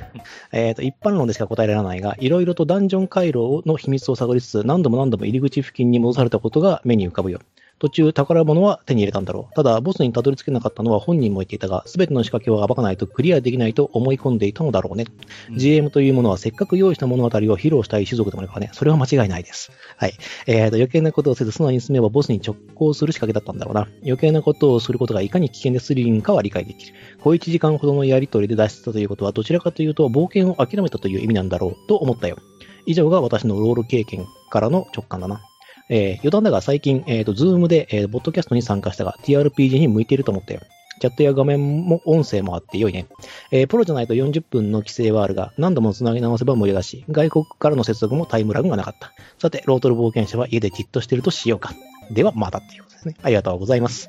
[0.52, 7.40] えっと、一般論でしか答えられないが、いろいろとダンジョン回路の秘密を探りつつ、何度も何度も入り口付近に戻されたことが目に浮かぶよ。
[7.84, 9.54] 途中、宝物は手に入れたんだろう。
[9.54, 15.04] ただ、ボスにたどり着けなかったのは本人も言っていたが、すべての仕掛けを暴かないとクリアできないと思い込んでいたのだろうね。
[15.50, 18.70] うん GM というものはせっかく用意した物語を披露したい種族でもあるからね。
[18.72, 19.70] それは間違いないです。
[19.98, 20.14] はい。
[20.46, 23.86] えーと、余計なことをせず素直に進めばボスに直行する仕掛けだったんだろうな。
[24.02, 26.94] 余計なことをすることがいかに危険でスリリングかは理解できる。
[27.20, 32.38] 小1時間ほどのやりとりで脱出したということは、どちらかというと冒険を諦めたという意味なんだろうと思ったよ。
[32.86, 35.42] 以上が私のロール経験からの直感だな。
[35.88, 40.60] えー余談だが最近、えっ、と、 Zoom で、えー、ポッドキャストに参加したが、TRPG に向いていると思ったよ。
[41.00, 43.06] チャットや画面も音声もあって良いね。
[43.50, 49.12] えープロじゃないと40分の規制はあるが、何度も繋ぎ直せば無料だし、外国からの接続もタイムラグがなかった。
[49.38, 51.74] さて、ロートル冒険者は家でじっとしてるとしようか。
[52.10, 53.16] では、またっていうことですね。
[53.22, 54.08] ありがとうございます。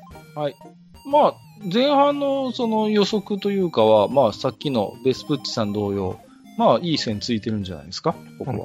[1.06, 1.34] まあ、
[1.72, 6.18] 前半のその予測というかは、まあ、さっきのベスプッチさん同様、
[6.58, 8.56] まあ、いい線ついてるんじゃないですか、ここは。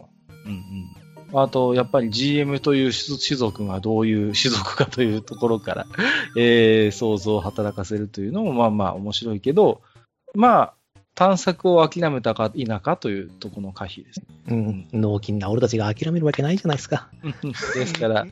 [0.46, 1.01] うんうん。
[1.34, 5.88] あと、やっぱり GM という種種族がどういう種族かというところから、
[6.36, 9.82] えー想像を働かせるというのも、まあまあ面白いけど、
[10.34, 10.74] まあ、
[11.14, 14.26] 探索を諦めたか否かというところの可否ですね。
[14.48, 14.88] うん。
[14.94, 17.10] 脳筋な俺たちが諦めるわけないじゃないですか。
[17.76, 18.26] ですから、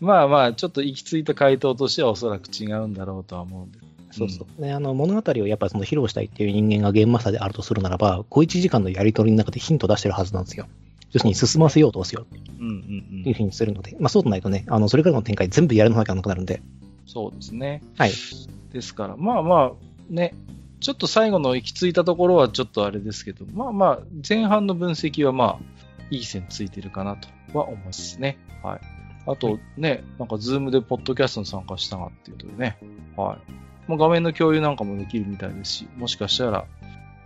[0.00, 4.18] まあまあ、ちょっと行き着いた回答としてはおそらく違うんだろうとは思うんです。
[4.18, 4.62] そうそう。
[4.62, 10.66] ね、あの、物語をやっぱりその披露したいっていう人間がゲームマスターであるとするならば、小1時間のやりとりの中でヒントを出してるはずなんですよ。
[11.14, 12.26] 要するに進ませようとすよ
[12.60, 16.60] うんうんっていうふうにするので、まあそうとないとね、あの、それからの展開全部やらなきゃなくなるんで、
[17.06, 17.82] そうですね。
[17.96, 18.12] はい。
[18.72, 19.72] ですから、まあまあ、
[20.10, 20.34] ね、
[20.80, 23.98] ちょっと最後の行き着いたところはちょっとあれですけど、まあまあ、
[24.28, 25.58] 前半の分析はまあ、
[26.10, 28.38] いい線ついてるかなとは思いますね。
[28.62, 28.80] はい。
[29.26, 32.78] あとね、なんかズームでポッドキャストに参加したがっていうことでね、
[33.16, 33.38] は
[33.86, 33.90] い。
[33.90, 36.66] もう画面の共有なんかもできるみたいですし、もしかしたら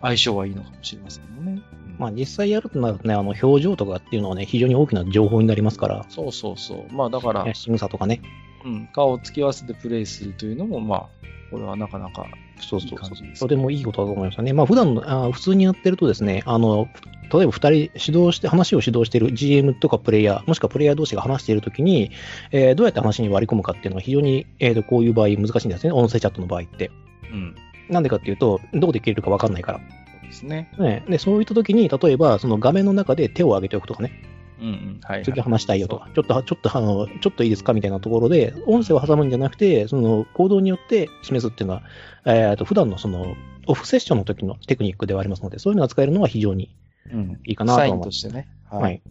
[0.01, 1.63] 相性はいいのかもしれませんよね。
[1.83, 6.93] うんまあ実際やるとなるとね、あの、表情とかっていうのはね、非常に大きな情報になりますから、そうそうそう。
[6.93, 8.23] まあだから、仕草とかね。
[8.65, 11.07] うん、顔を突き合わせてプレイするというのも、まあ、
[11.51, 12.27] これはなかなか
[12.61, 14.53] そうそうそうとてもいいことだと思いますよね。
[14.53, 16.89] まあ普段の、あ普通にやってるとですね、あの、
[17.33, 22.11] 例えば二人指導して、話を指導している GM とかプレイヤー、もしくはプレイヤー同士が話しているときに、
[22.51, 25.93] えーどうやって話に割り込むかっていうのは非常に、えーと、こういう場合難しいんですね。
[25.93, 26.91] 音声チャットの場合って。
[27.33, 27.55] うん。
[27.91, 29.79] なんでかっていうと、どこで切れるかわかんないから。
[29.79, 29.85] そ
[30.19, 30.71] うですね。
[30.79, 34.13] ね、で、そういったときに、例えば、その画面の中で手を挙げておくとかね、
[34.61, 35.01] うんうん。
[35.03, 35.25] はい、はい。
[35.25, 41.83] 次話したいよとか、ちょっと、ちょっと、あの、ちょっといいですかみたいなところで、音声を挟むんじゃなくて、その行動によって示すっていうのは、
[42.27, 43.37] えっ、と、普段のその、
[43.67, 46.75] オフセッションの時のテクニックではありますので、そういうのが使えるのは非常に
[47.13, 47.41] うん。
[47.45, 48.23] いいかなとサイン思います。
[48.23, 48.49] としてね。
[48.71, 48.83] はい。
[48.83, 49.03] はい。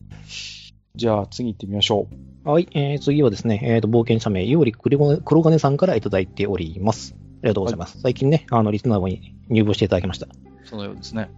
[0.96, 2.08] じゃあ、次行ってみましょ
[2.44, 4.98] はい、えー、次はですね、えっ、と、冒険者名、より黒
[5.44, 7.16] 金さんからいただいております。
[7.38, 8.00] ありがとうございます。
[8.02, 10.28] 最近ね、あの、リスナーに入部していただきました。
[10.28, 10.30] う。
[10.68, 11.30] そのようですね。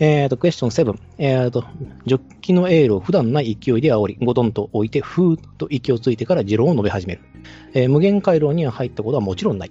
[0.00, 0.98] えっ、と、クエスチョン7。
[1.18, 1.64] えっ、と、
[2.06, 7.20] ジョッキのエールを普段ない勢いで煽り、ゴトンと置いて、ふーっと息をついてから持論を述べ始める。
[7.74, 9.70] えー無限回廊には入ったことはもちろんない。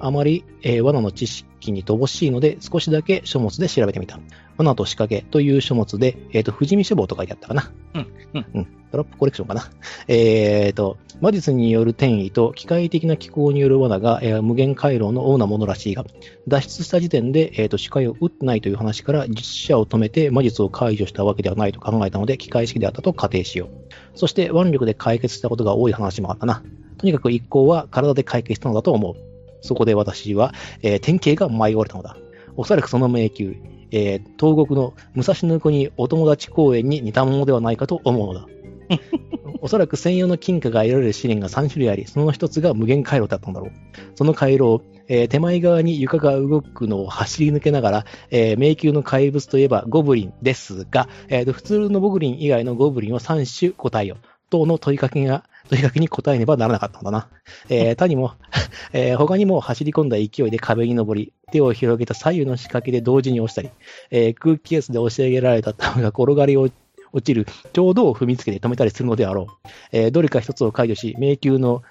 [0.00, 4.18] あまり、えー罠の知識に乏しいので、少しだけ書物で調べてみた。
[4.56, 7.70] 罠と仕掛けという書物で、えっ、と、富士見書房と書いてあったかな。
[7.94, 8.64] うんうんうん。
[8.90, 9.70] トラップコレクションかな。
[10.08, 16.04] えっ、と、魔術による転移と機械的な機構による罠が、えー無限回廊の主なものらしいが、
[16.48, 23.68] 脱出した時点で、えー、と視界を打ってないという話から、実者を止めて魔術を解除したわけではないと考えたので、機械式であったと仮定しよう。
[24.14, 26.62] そして、腕力で解決したことが多い話もあったな。
[26.98, 29.29] とにかく一行は体で解決したのだと思う。
[29.60, 30.52] そこで私は、
[30.82, 32.16] えー典型が舞い降りたのだ。
[32.56, 33.52] おそらくその迷宮、
[33.90, 38.46] えー東国の武蔵野国お友達公園に似たものではないかと思うのだ。
[39.62, 43.70] おそらく専用の金貨が得られる試練が3種類あり、その一つが無限回路だったんだろう。
[44.14, 54.16] その回路を、えー手前側に床が動くのを走り抜けながら、えー迷宮の怪物といえばゴブリンですが、えーと普通のゴブリン以外のゴブリンは3種答えよ。
[54.50, 57.28] 等の問いかけが、問いかけに答えねばならなかったんだな。
[57.68, 58.32] えー他にも、
[58.92, 63.70] えー他にも走り込んだ勢いで壁に登り、手を広げた左右の仕掛けで同時に押したり、
[64.10, 66.74] えー空気ケースで押し上げられた球が転がり落
[67.12, 69.68] 落ちるちょうどを踏みつけて止めたりするのであろう。
[69.92, 71.82] えーどれか一つを解除し、迷宮の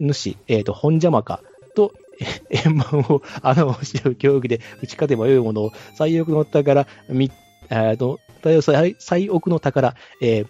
[0.00, 1.40] 主、えっ、と、本邪魔か
[1.74, 1.92] と、
[2.50, 7.30] え 円盤を穴をし合う競技で打ち勝てばよいものを、最奥の宝、み、
[7.70, 8.20] えっ、と、
[8.60, 10.46] 最最奥の宝、えー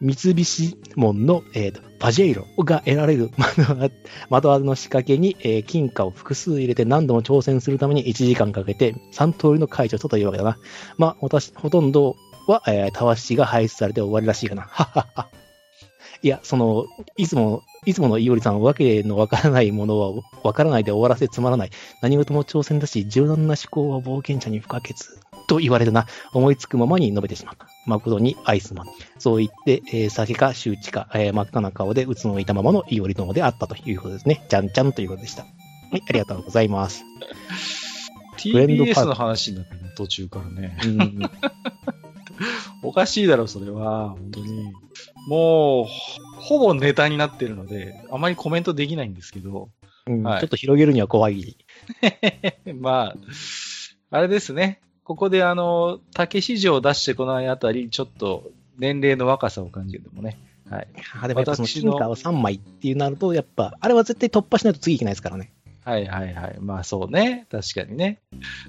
[0.00, 3.30] 三菱門の、えーとパジェイロが得られる
[3.68, 3.90] 窓
[4.30, 10.58] 窓穴の仕掛けに、えー金貨を複数入れて何度も挑戦するために1時間かけて3通りの解除したというわけだな。
[10.96, 14.62] まあ、私、ほとんどは、えー、たわしが排出されて終わりらしいかな。
[14.62, 15.28] ははは
[16.22, 16.86] いや、その、
[17.16, 21.70] いつも、いつものいおりさん、わけのわからないものは、わからないで終わらせつまらない。
[22.02, 24.96] 何事も挑戦だし、柔軟な思考は冒険者に不可欠。
[25.48, 26.06] と言われるな。
[26.32, 27.66] 思いつくままに述べてしまった。
[27.86, 28.86] 誠にアイスマン。
[29.18, 34.46] そう言って、えー、酒か周知か、えー、真っ赤な顔でうつのいたままのいおり殿であったということですね。
[34.48, 35.42] ちゃんちゃんということでした。
[35.42, 35.48] は
[35.94, 37.02] い、ありがとうございます。
[38.36, 40.78] TBS の話になってね、途中からね。
[40.84, 41.18] うん
[42.82, 44.10] おかしいだろ、それは。
[44.10, 44.72] 本当に。
[45.26, 49.70] もう、ほぼネタになってるので、あまりコメントできないんですけど。
[50.06, 51.56] うんはい、ちょっと広げるには怖い。
[52.80, 53.16] まあ、
[54.10, 54.80] あれですね。
[55.08, 60.38] ここであの、竹市場を出してこないあたり、ちょっと年齢の若さを感じるのもね。
[60.68, 60.88] はい。
[61.22, 65.50] あでもやっぱその進化を3枚っていうなると、やっぱ、あれは絶対突破しないと次いけないですからね。
[65.82, 66.58] はいはいはい。
[66.60, 67.46] まあそうね。
[67.50, 68.20] 確かにね。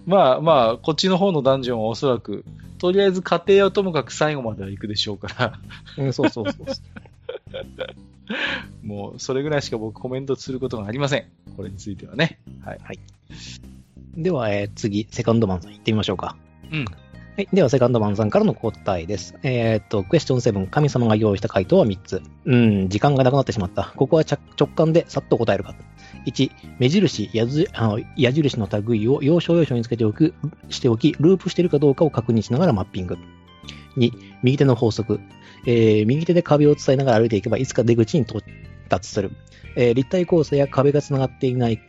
[0.06, 2.46] まあまあ、こっちの方のダンジョンはおそらく、
[2.78, 5.60] とりあえず家庭はともかく最後までは行くでしょうから。
[5.98, 6.68] うん、そうそうそう。
[8.88, 11.26] もう、それぐらいしか僕コメントすることがありません。
[11.58, 12.40] これについてはね。
[12.64, 12.80] はい。
[12.82, 13.00] はい、
[14.22, 16.36] では、えー、次、セカンドマンさん行ってみましょうか。
[16.72, 16.86] うん。
[16.86, 17.48] はい。
[17.54, 19.36] では、セカンドマンさんからの答えです。
[19.44, 22.22] えー、っと、クエスチョン7、神様が用意した回答は3つ。
[22.44, 23.94] うん、時間がなくなってしまった。
[23.96, 25.74] ここは直感でさっと答えるか。
[26.26, 30.34] 1、目印、矢あの矢印の類を要所要所につけておく、
[30.68, 33.18] しておき、ループしているかどうかを確認しながらマッピング。
[33.96, 34.12] 2、
[34.44, 35.22] 右手の法則。
[35.66, 38.44] えー、右手で壁を伝えながら歩いていけば、いつか出口に到
[38.90, 39.32] 達する。
[39.80, 41.80] えー、立体構成や壁がつながっていない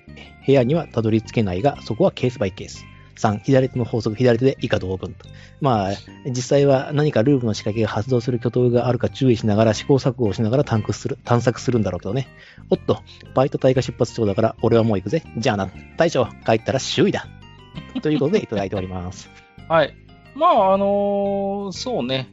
[0.46, 2.86] 部屋にはたどり着けないが、そこはケースバイケース。
[3.16, 5.16] 3、左手の法則、左手で以下同文。
[5.60, 5.90] まあ、
[6.24, 12.28] 実際は何かループの仕掛けが発動する挙動があるか注意しながら試行錯誤をしながら探索する探索するんだろうけどね。
[12.70, 13.02] おっと、
[13.34, 15.24] バイト隊が出発長だから俺はもう行くぜ。
[15.36, 17.26] じゃあな、隊長、帰ったら周囲だ。
[18.02, 19.28] ということでいただいております。
[19.68, 19.94] はい。
[20.36, 22.28] まあ、あのー、そうね。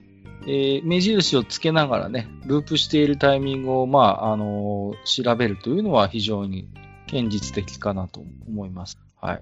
[0.48, 6.70] えー、目印をつけながらね、ループしているタイミングを、まあ、あのー、調べるというのは非常に
[7.08, 8.98] 現実的かなと思います。
[9.20, 9.40] はい。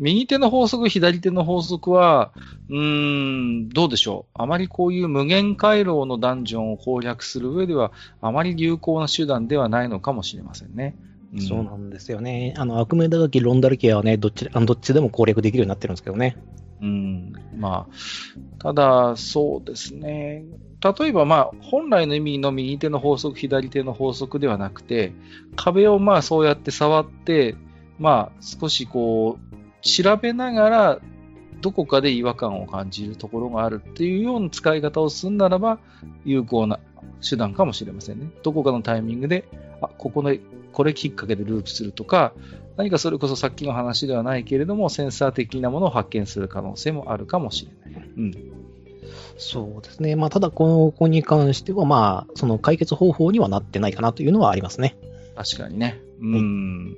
[0.00, 2.32] 右手の法則、左手の法則は、
[2.68, 4.42] うーん、どうでしょう。
[4.42, 10.96] あまりこういう無限回廊のダンジョンを攻略する上では、あまり有効な手段ではないのかもしれませんね。
[11.34, 12.54] うん、そうなんですよね。
[12.56, 16.36] あの、悪名高きロンダルケアはね、どっち、あのどっちでも攻略できるようになってるんですけどね。
[16.80, 17.32] うん。
[17.56, 20.44] まあ、ただ、そうですね。
[20.98, 25.12] 例えば、まあ、本来の意味の右手の法則、左手の法則ではなくて、
[25.56, 27.56] 壁をまあ、そうやって触って、
[27.98, 31.00] まあ、少しこう、調べながら、
[31.60, 35.80] どこかで違和感を感じるところがあるっていうような使い方をするならば、
[36.24, 36.78] 有効な
[37.28, 38.30] 手段かもしれませんね。
[38.44, 39.48] どこかのタイミングで、
[39.82, 40.40] あ、ここで、
[40.72, 42.32] これきっかけでループするとか、
[42.78, 48.08] 何かそれこそさっきの話ではないけれども、センサー的なものを発見する可能性もあるかもしれない。
[48.16, 48.32] うん。
[49.36, 50.14] そうですね。
[50.14, 54.96] まあ、ただ、この子に関しては、まあ、その解決方法にはなってないかなというのはありますね。
[55.34, 56.00] 確かにね。
[56.20, 56.34] うん。
[56.34, 56.96] うん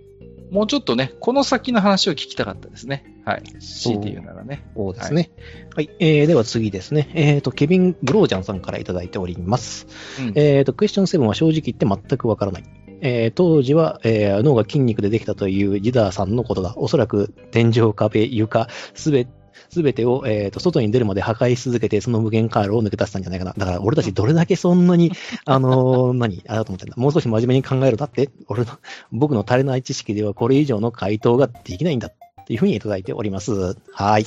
[0.50, 3.04] もうちょっとね、この先の話を聞きたかったですね。
[3.24, 3.42] はい。
[3.60, 4.68] 強いて言うならね。
[4.74, 5.30] そうですね。
[5.76, 7.08] はい、はい、えー、では次ですね。
[7.14, 9.86] えっ、ー、と、ケビン・グロージャンさんからいただいております。
[10.18, 12.64] うん、えっ、ー、と、クエスチョン7は正直言って全くわからない。
[13.00, 16.74] えー、当時は、えー、脳が筋肉でできたというジダーさんのことだ。
[16.76, 19.26] おそらく天井、壁、床、すべ
[19.70, 23.54] すべてを、えーと、外に出るまで破壊し続けて、その無限回路を抜け出したんじゃないかな。
[23.56, 25.12] だから、俺たちどれだけそんなに、
[25.44, 26.96] あのー、 何あれだと思ってんだ。
[26.96, 27.96] もう少し真面目に考える。
[27.96, 28.70] だって、俺の、
[29.12, 32.08] 僕の足りない知識ではこれ以上の回答ができないんだ。
[32.08, 33.76] っていうふうにいただいております。
[33.92, 34.24] はい。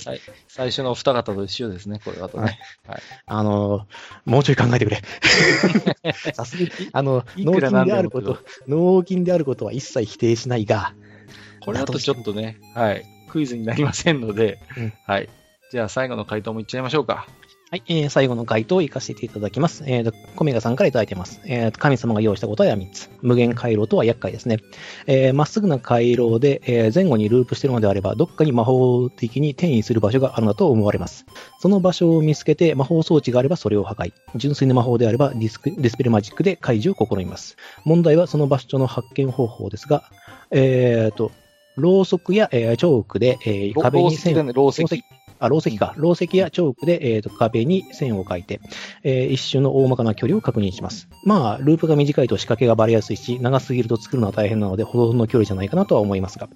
[0.56, 2.60] 最初のお二方と一緒ですね、これはとね。
[2.88, 3.02] はい。
[3.26, 5.02] あのー、もうちょい考えてくれ。
[6.32, 8.38] さすがに、あの、脳筋であること、
[8.68, 10.94] 脳筋であることは一切否定しないが、
[11.62, 13.04] これだとちょっとね、はい。
[13.30, 15.30] クイズになりませんので、うん、はい。
[15.72, 17.28] じゃあ最後の回答もいっちゃいましょうか。
[17.74, 19.84] はい、えー、最後の回答を行かせていただきます。
[19.88, 21.42] えー、コメガさんからいただいてます。
[21.44, 23.10] えー、神様が用意した答えは3つ。
[23.24, 24.60] 無限回路とは厄介ですね。
[25.08, 31.26] えー、まっすぐな回路で、えー、前後にループしているのであれば、どっかに魔法的に転移する場所があるのだと思われます。
[31.62, 34.14] その場所を見つけて、魔法装置があればそれを破壊。
[34.36, 37.58] 純粋な魔法であればディスク、ディスペルマジックで解除を試みます。
[37.86, 40.04] 問題はその場所の発見方法ですが、
[40.52, 41.32] えーと、
[41.76, 44.96] ろうそくや、えー、チョークで、えー、壁に線を、ろうそく。
[45.44, 45.94] あ、ろう石か。
[45.98, 48.62] ろう石やチョークで、えーと、壁に線を描いて、
[49.04, 51.10] えー、一瞬の大まかな距離を確認します。
[51.26, 56.48] まあ、ループが短いと仕掛けがバレやすいし、長すぎると作るのは大変なので、ほどほどの距離じゃないかなとは思いますが。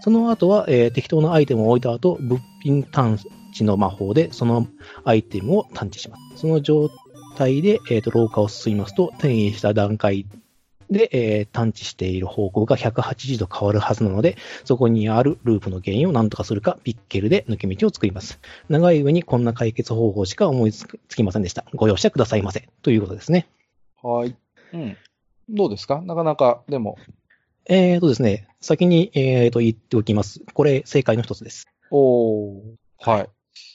[0.00, 3.18] その後は、えー、適当なアイテムを置いた後、物品探
[3.52, 4.68] 知の魔法で、その
[5.04, 6.42] アイテムを探知します。
[6.42, 6.88] その状
[7.36, 10.24] 態で、えーと、廊下を進みますと、転移した段階
[10.90, 18.38] で、えー探知している方向が180度変わるはずなので、そこにあるループの原因を何とかするか、ピッケルで抜け道を作ります。
[18.68, 21.64] 長い上にこんな解決方法しか思いつきませんでした。
[21.74, 22.68] ご容赦くださいませ。
[22.82, 23.48] ということですね。
[24.02, 24.36] はい。
[24.72, 24.96] うん。
[25.48, 26.02] どうですか？
[26.02, 26.98] なかなか、でも。
[27.68, 30.40] えーとですね、先に、えーと言っておきます。
[30.54, 31.66] これ、正解の一つです。
[31.90, 32.60] おー
[32.98, 33.28] はい。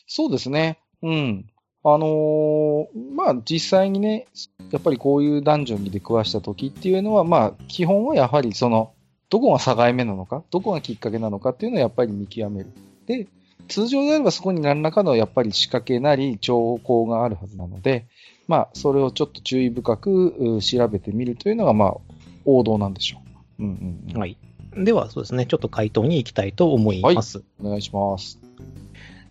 [0.08, 0.80] そうですね。
[1.02, 1.51] うん。
[1.84, 4.28] あのーまあ、実際にね、
[4.72, 8.94] やっぱりこういうダンジョンに出くわした時っていうのは、まあ、基本はやはりその、
[9.30, 12.72] どこが境目なのか、どこがきっかけなのかっていうのをやっぱり見極める。
[13.08, 13.28] で、
[13.68, 18.06] 通常であればそこに何らかのやっぱり仕掛けなり兆候があるはずなので、
[18.48, 21.98] まあ、それをちょっと注意深くう調べてみるというのが、まあ、
[22.46, 23.22] 王道なんでしょ
[23.60, 23.64] う。
[23.64, 24.20] うんうんうん。
[24.20, 24.38] はい。
[24.78, 27.44] では、そうですね、ちょっと回答に行きたいと思います。
[27.62, 28.40] お願いします。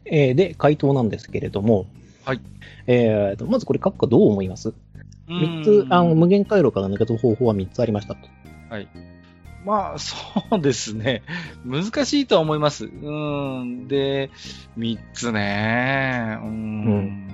[0.04, 1.86] えーで、回答なんですけれども、
[2.30, 2.40] はい。
[2.86, 4.72] えーと、まずこれ、閣下どう思います？
[5.26, 8.20] 三つ、あの、無限回路から抜け出す方法は3つありましたと。
[9.64, 10.16] まあ、そ
[10.56, 11.22] うですね。
[11.66, 12.86] 難しいとは思います。
[12.86, 13.88] うん。
[13.88, 14.30] で、
[14.76, 16.38] 三つね。
[16.40, 16.48] うん。
[16.48, 16.50] う
[16.98, 17.28] ん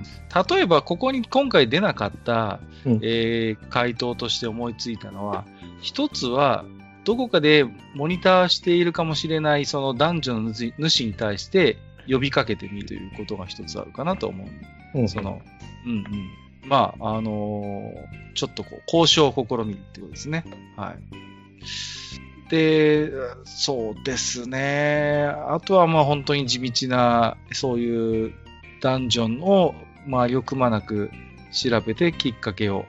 [0.49, 5.45] 例えば、ここに今回出なかった、うんえー回答として思いついたのは、
[5.81, 6.65] 一つは、
[7.05, 11.77] どこかでモニターしているかもしれない、その男女の主主に対して
[12.09, 14.47] 呼びかけてみるということが一つあるかなと思う。
[14.99, 15.41] うんその、
[15.85, 16.03] うんうん。
[16.67, 20.45] まあ、あのーちょっとこう、交渉を試みるってことですね。
[20.75, 22.49] はい。
[22.49, 23.11] で、
[23.45, 25.25] そうですね。
[25.25, 28.33] あとはまあ本当に地道な、そういう
[28.81, 29.73] ダンジョンを、
[30.05, 31.09] まあよくまなく
[31.51, 32.85] 調べてきっかけを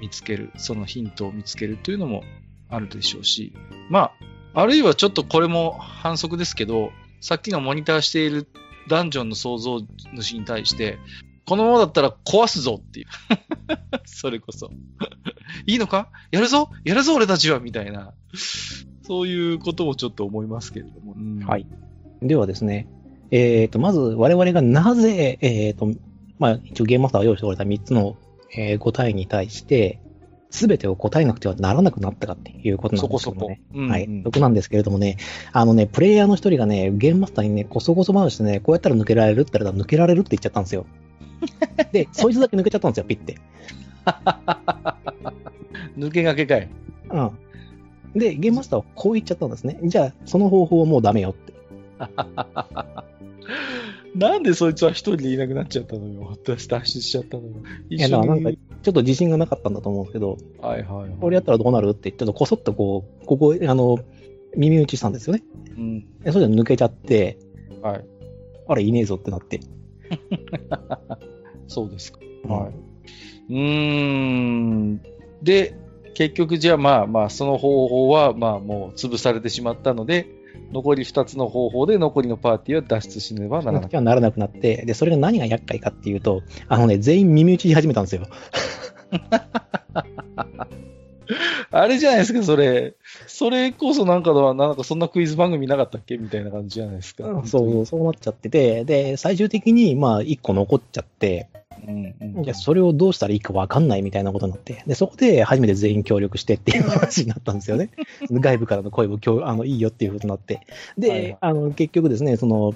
[0.00, 2.24] 見つける、そのヒントを見つけるというのも
[2.68, 3.52] あるでしょうし、
[3.90, 4.12] ま
[4.54, 6.90] あ、あるいはちょっとこれも反則ですけど、
[7.20, 8.46] さっきのモニターしている
[8.88, 9.80] ダンジョンの創造
[10.14, 10.98] 主に対して、
[11.46, 13.06] このままだったら壊すぞっていう。
[14.04, 14.70] それこそ。
[15.66, 16.10] いいのか？
[16.30, 16.70] やるぞ？
[16.84, 18.12] やるぞ俺たちはみたいな。
[19.02, 21.14] そういうこともちょっと思いますけれども。
[21.46, 21.66] はい。
[22.22, 22.88] ではですね、
[23.30, 25.92] えーと、まず我々がなぜ、えーと、
[26.38, 28.16] まあ、一応ゲームマスターが用意しておられた3つの、
[28.56, 30.00] えー答えに対して、
[30.50, 33.84] すべてを答えなくてはならなくなったかっていうことなんそこそこですけどね。。
[33.84, 34.22] うんはいうん。
[34.22, 35.16] そこなんですけれどもね、
[35.52, 40.86] あのね、プレイヤーの一人がね、ゲームマスターにね、こそこそ回してね、こうやったら抜けられるって言ったら抜けられるって言っちゃったんですよ。
[41.92, 43.36] で、そいつだけ抜けちゃったんですよ、ピッて。
[45.98, 46.68] 抜けがけかい。
[47.10, 47.30] うん。
[48.14, 49.78] で、ゲームマスターはこう言っちゃったんですね。
[49.82, 51.52] じゃあ、その方法はもうダメよって。
[54.14, 56.26] なんでそいつは一人でいなくなっちゃったのよ。
[56.30, 57.50] 私脱出しちゃったのよ。
[57.90, 61.10] いや、なんか、ちょっと自信がなかったんだと思うけど、はいはいはい。
[61.20, 63.98] これやったらどうなるって、ちょっとこそっとこう、ここ、あの、
[64.56, 65.42] 耳打ちしたんですよね。
[65.76, 66.20] うん。
[66.22, 67.38] でそれで抜けちゃって、
[67.82, 68.04] はい。
[68.68, 69.60] あれ、いねえぞってなって。
[71.68, 72.20] そうですか。
[72.44, 72.72] うんはい。
[73.50, 75.00] うーん。
[75.42, 75.74] で、
[76.14, 80.26] 結局じゃあまあまあ、その方法はまあもう潰されてしまったので、
[80.72, 88.26] 残り2つの方法で残りのパーティーは脱出しねばならなその時はならなくなって、で、それが何が厄介かっていうと、あのね、全員耳打ちし始めたんですよ。
[91.70, 92.94] あれじゃないですか、それ。
[93.26, 97.42] それこそなんかのは、なんかそんなクイズ番組なかったっけみたいな感じじゃないですか。
[97.44, 101.48] そう、そうなっちゃってて、で、最終的に、まあ、1個残っちゃって、
[101.86, 102.44] うんうん。
[102.44, 107.90] いや、それをどうしたらいいかわかんないみたいなことになって、で、そこで初めて全員協力してっていう話になったんですよね。
[108.30, 110.60] 外部からの声も協あのいいよっていうことになって。
[110.98, 112.74] で、はいはいあの、結局ですね、その、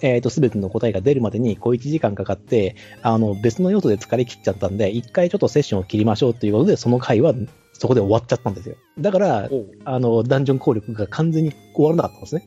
[0.00, 7.34] えっ、と、すべての答えが出るまでに小1時間かかって、あの、別の用途で疲れ切っちゃったんで、一回ちょっとセッションを切りましょうということで、その回は
[7.82, 8.76] そこで終わっちゃったんですよ。
[8.96, 9.50] だから、
[9.84, 12.46] あの、ダンジョン攻略が完全に終わらなかったんですね。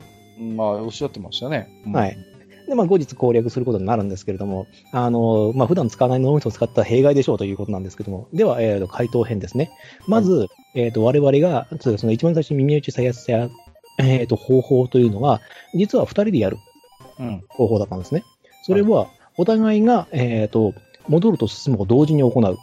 [0.56, 1.68] まあ、おっしゃってましたね。
[1.86, 2.18] うんはい。
[2.70, 9.72] で、まあ、後日攻略することになるんですけれども、あの、まあ、普段使わない脳みそを使った弊害でしょうということなんですけども、では、えーと、回答編ですね。
[10.08, 13.50] まず、えっ、と、我々が、そうですね、一番最初に耳打ちさやすや、
[14.00, 15.42] えっ、と、方法というのは、
[15.74, 16.60] 実は二人でやる
[17.20, 17.44] うん。
[17.50, 18.24] 方法だったんですね。
[18.64, 20.74] それは、お互いが、えっ、と、
[21.10, 22.58] 戻ると進むを同時に行う。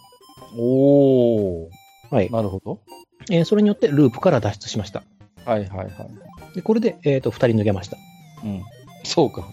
[0.59, 1.82] おー。
[2.13, 2.31] はい。
[2.31, 2.79] なるほど。
[3.31, 5.03] えーそれによってループから脱出しました。
[5.47, 6.55] はいはいはい。
[6.55, 7.97] で、これで、えっ、と、二人抜けました。
[8.45, 8.63] うん。
[9.03, 9.49] そうか。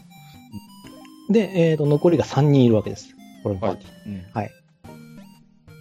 [1.29, 3.15] で、えっ、と、残りが三人いるわけです。
[3.43, 4.51] これのパーティーうんはい。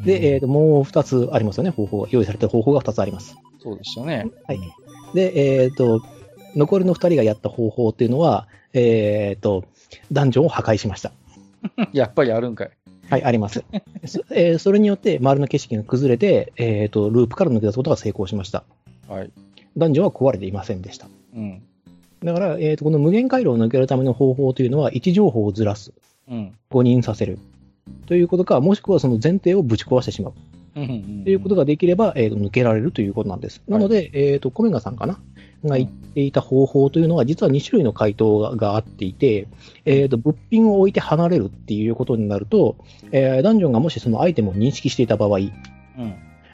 [0.04, 2.08] で、えっ、と、もう二つありますよね、方法が。
[2.12, 3.36] 用意されてる方法が二つあります。
[3.58, 4.26] そうでしたね。
[4.46, 4.60] はい。
[5.14, 6.00] で、えっ、と、
[6.54, 9.64] 残りの二人がやった方法っていうのは、えっ、と、
[10.12, 11.10] ダンジョンを破壊しました。
[11.92, 12.70] やっぱりあるんかい。
[13.10, 13.64] はい、あります。
[14.04, 18.64] そえーそれによって、周りの景色が崩れて、えっ、と、ループから抜け出すことが成功しました。
[19.08, 19.30] はい。
[19.76, 21.08] ダンジョンは壊れていませんでした。
[21.34, 21.62] うん。
[22.22, 25.92] だから、えっ、と、この無限回路を抜けるための方法というのは、位置情報をずらす。
[26.30, 26.52] うん。
[26.68, 27.38] 誤認させる。
[28.06, 30.32] ということか、もしくはその前提をぶち壊してしまう。
[30.74, 30.80] と
[31.30, 33.62] いうことができれば、えーと抜けられるということなんです。
[33.68, 35.18] なので、えっ、と、コメガさんかな
[35.64, 39.48] が言っていた方法というのは、実は2種類の回答ががあっていて、
[39.84, 42.76] えっ、と、物品を置いて離れるっていうことになると、
[43.12, 45.50] えーダンジョンがもしそのアイテムを認識していた場合、うん。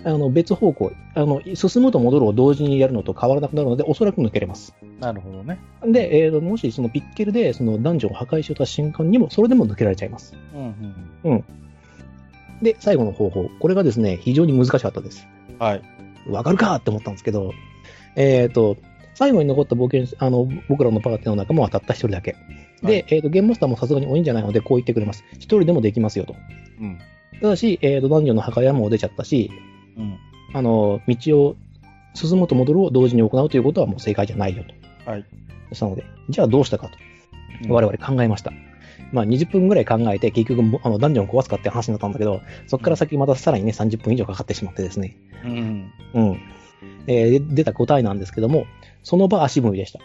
[0.07, 4.75] あの別方向あの、進むと戻るを同時にやるのと変わらなくなるので、おそらく抜けれます。
[5.01, 5.59] なるほどね。
[5.87, 10.35] で、えーともしそのピッケルでそのダンジョンを破壊しようとした瞬間にも、それでも抜けられちゃいます。
[10.55, 10.75] うん
[11.25, 11.45] うん。
[12.63, 13.49] で、最後の方法。
[13.61, 15.27] これがですね、非常に難しかったです。
[15.59, 15.83] はい。
[16.29, 17.53] わかるかって思ったんですけど、
[18.17, 18.77] えっ、と、
[19.15, 22.37] 最後に残った冒険、あの、僕らのパーティーの仲間はたった一人だけ。
[22.83, 25.25] で、はいえっ、と、ゲームマスターもさすがに多いんじゃないので、こう言ってくれます。
[25.35, 26.35] 一人でもできますよと。
[26.81, 26.99] うん。
[27.41, 29.51] ただし、えっ、と、ダンジョンの破壊はもう出ちゃったし、
[29.97, 30.19] うん。
[30.53, 31.57] あの、道を
[32.15, 34.65] 進むと戻るを同時に行うということはもう正解じゃないよ
[35.05, 35.11] と。
[35.11, 35.25] はい。
[35.73, 36.99] したので、じゃあどうしたかと。
[37.69, 38.53] 我々考えました。
[39.13, 45.17] まあ、20分ぐらい考えて、結局も、あの、ダンジョンを壊すかって話になったんだけど、そこから先またさらにね、30分以上かかってしまってですね。
[45.45, 45.93] うん。
[46.15, 46.41] うん。
[47.07, 48.67] えーで出た答えなんですけども、
[49.05, 50.01] その場足踏みでした。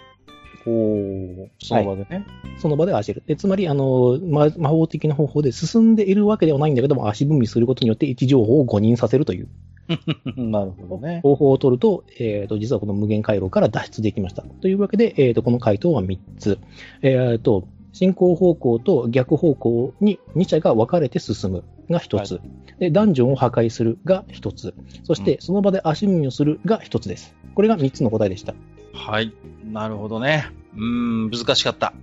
[0.65, 2.25] おー、その場でね。
[2.59, 3.23] その場で足る。
[3.25, 9.47] でつまり、あの、ま、魔法的な方法で進んでいるわけではないんだけども、足踏みすることによって位置情報を誤認させるという
[10.37, 11.21] なるほどね。
[11.23, 14.43] 方法を取ると、えっ、と、実はこの無限回路から脱出できました。
[14.43, 16.59] というわけで、えっ、と、この回答は3つ。
[17.01, 22.39] えっ、と、進行方向と逆方向に2者が分かれて進むが1つ。
[22.77, 24.75] で、ダンジョンを破壊するが1つ。
[25.03, 27.35] そして、その場で足踏みをするが1つです。
[27.55, 28.53] これが3つの答えでした。
[28.93, 29.33] はい。
[29.63, 30.51] なるほどね。
[30.75, 30.81] うー
[31.27, 31.93] ん、難しかった。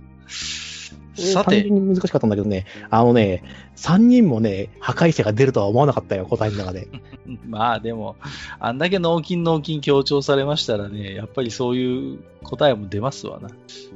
[1.17, 3.43] さ単て、純に難しかったんだけどね、あのね、
[3.75, 6.87] 3人もね、破壊者が出るとは思わなかったよ、答えの中で。
[7.47, 8.15] まあでも、
[8.59, 13.49] あんだけ脳筋脳筋強調されましたらね、やっぱりそういう答えも出ますわな。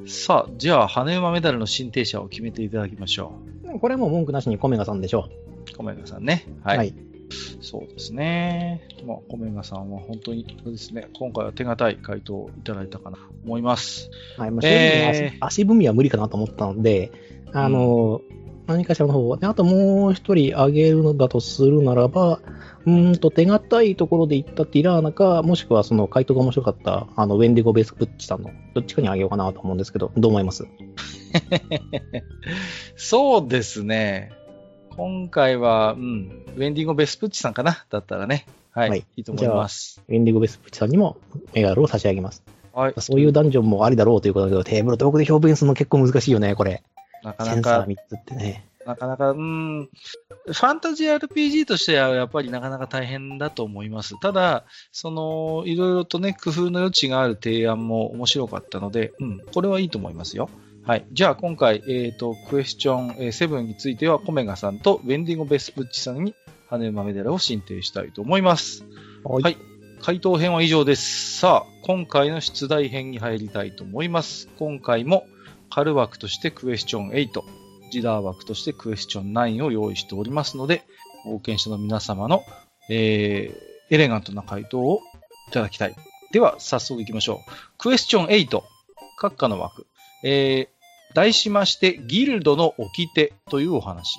[0.06, 3.34] さあ、じゃあ、羽馬メダルの進呈者を決めていただきましょ
[3.80, 5.28] これはもう文句なしにコメガさんでしょ
[5.72, 5.76] う。
[5.76, 6.44] コメガさんね。
[6.64, 6.68] う。
[6.68, 6.92] はい。
[7.60, 8.82] そうですね。
[9.06, 14.10] まあ、コメガさんは本当に、ですね、今回は手堅い回答をいただいたかなと思います。
[14.36, 14.50] はい。
[14.50, 17.12] まあ、正直えー足足踏みは無理かなと思ったので、
[17.52, 18.20] あの、
[18.66, 22.40] 何かしらの方法で、あともう一人あげるのだとするならば、
[22.84, 30.66] うーんと、手堅いところで言ったティラーナか、もしくはその回答が面白かった、あの、ウェンディゴ・ベースプッチさんの、どっちかにあげようかなと思うんですけど、どう思います？
[32.96, 34.32] そうですね。
[34.96, 37.84] 今回は、うん、ウェンディンゴ・ベスプッチさんかな？
[37.90, 38.46] だったらね。
[38.72, 38.90] はい。
[38.90, 40.02] はいい、いと思います。
[40.08, 41.16] ウェンディゴ・ベースプッチさんにも
[41.54, 42.42] メガルを差し上げます。
[42.72, 42.94] はい。
[42.98, 46.82] そういうダンジョンもありだろうということだけど、テーブルトークで表現するの結構難しいよね、これ。
[47.22, 48.64] なかなセンサーか、3つってね。
[48.84, 49.88] なかなか、うん、
[50.46, 54.18] ファンタジー RPG としてはやっぱりなかなか大変だと思います。
[54.20, 60.50] ただ、その、いろいろとね、工夫の余地がある提案も面白かったので、うん、これはいいと思いますよ。
[60.84, 61.06] はい。
[61.12, 66.34] じゃあ今回、えっ、と、クエスチョンえー7については、コメガさんとウェンディンゴ・ベスプッチさんに、
[66.68, 68.84] 羽馬メダルを進呈したいと思います。
[69.22, 69.56] ははい
[70.02, 71.38] 回答編は以上です。
[71.38, 74.48] さあ、今回の出題編に入りたいと思います。
[74.58, 75.28] 今回も、
[75.70, 77.28] カル枠としてクエスチョン8、
[77.92, 80.82] ジダー枠としてクエスチョン9を用意しておりますので、
[81.24, 82.42] 冒険者の皆様の、
[82.90, 85.02] えー、エレガントな回答を
[85.48, 85.94] いただきたい。
[86.32, 87.50] では、早速行きましょう。
[87.78, 88.60] クエスチョン8、
[89.20, 89.86] 閣下の枠。
[90.22, 94.18] えー、題しまして、ギルドの掟というお話。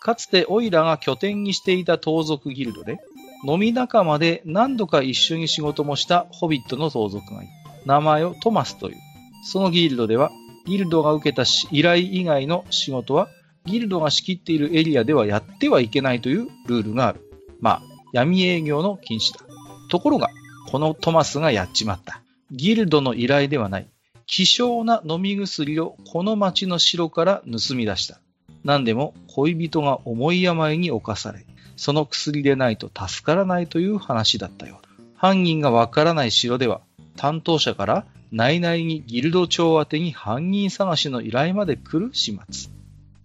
[0.00, 2.98] かつてオイラが拠点にしていた盗賊ギルドで、
[3.46, 7.52] 飲み仲間で何度か一緒に仕事もしたホビットの盗賊がいる。
[7.86, 8.96] 名前をトマスという。
[9.44, 10.30] そのギルドでは、
[10.66, 13.28] ギルドが受けた依頼以外の仕事は、
[13.64, 17.20] ギルドが仕切っているエリアではやってはいけないというルールがある。
[17.60, 17.82] まあ、
[18.12, 19.44] 闇営業の禁止だ。
[19.90, 20.28] ところが、
[20.70, 22.22] このトマスがやっちまった。
[22.50, 23.88] ギルドの依頼ではない。
[24.30, 28.20] 希少な飲み薬をこの町の城から盗み出した。
[28.62, 31.44] 何でも恋人が重い病に侵され、
[31.76, 34.90] その薬でないと助からないという話だったようだ。
[35.16, 36.80] 犯人がわからない城では、
[37.16, 42.70] 担当者から内々にギルド長宛てに犯人探しの依頼まで来る始末。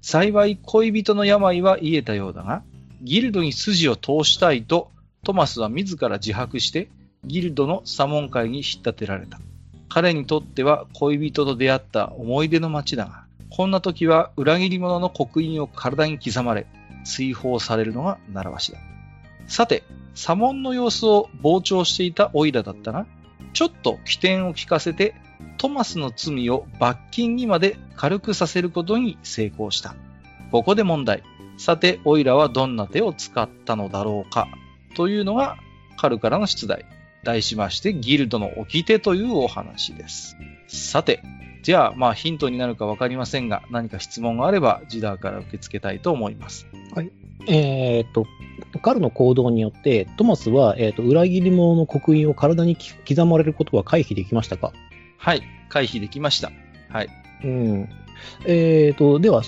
[0.01, 2.63] 幸い恋人の病は癒えたようだが、
[3.03, 4.89] ギルドに筋を通したいと、
[5.23, 6.87] トマスは自ら自白して、
[7.23, 9.39] ギルドの左門会に引っ立てられた。
[9.89, 16.67] 彼にとっては恋人と出会った思い出の街だが、こんな時は裏切り者の刻印を体に刻まれ、
[17.05, 18.79] 追放されるのが習わしだ。
[19.47, 19.83] さて、
[20.15, 23.05] 左門の様子を傍聴していたオイラだったが、
[23.53, 25.15] ちょっと起点を聞かせて、
[25.57, 29.95] トマスの罪を罰金にまで軽くさせることに成功した。
[30.51, 31.23] ここで問題。
[31.57, 34.47] さて、オイラはどんな手を使ったのだろうか
[34.95, 35.57] というのが、
[35.97, 36.85] カルからの出題。
[37.25, 40.37] 題しまして、ギルドの掟というお話です。
[40.67, 41.21] さて、
[41.63, 46.67] じゃあ、まあヒントになるかわかりませんが、何か質問があれば、ジダーから受け付けたいと思います。
[46.93, 47.11] はい。
[47.47, 48.25] えっ、と、
[48.81, 54.71] カルの行動によって、トマスは、えっ、と、裏切り者の刻印を体にき刻まれることは回避できましたか？
[55.17, 55.41] はい。
[55.69, 56.51] 回避できました。
[56.89, 57.09] はい。
[57.43, 57.89] うん。
[58.45, 59.41] えっ、と、では、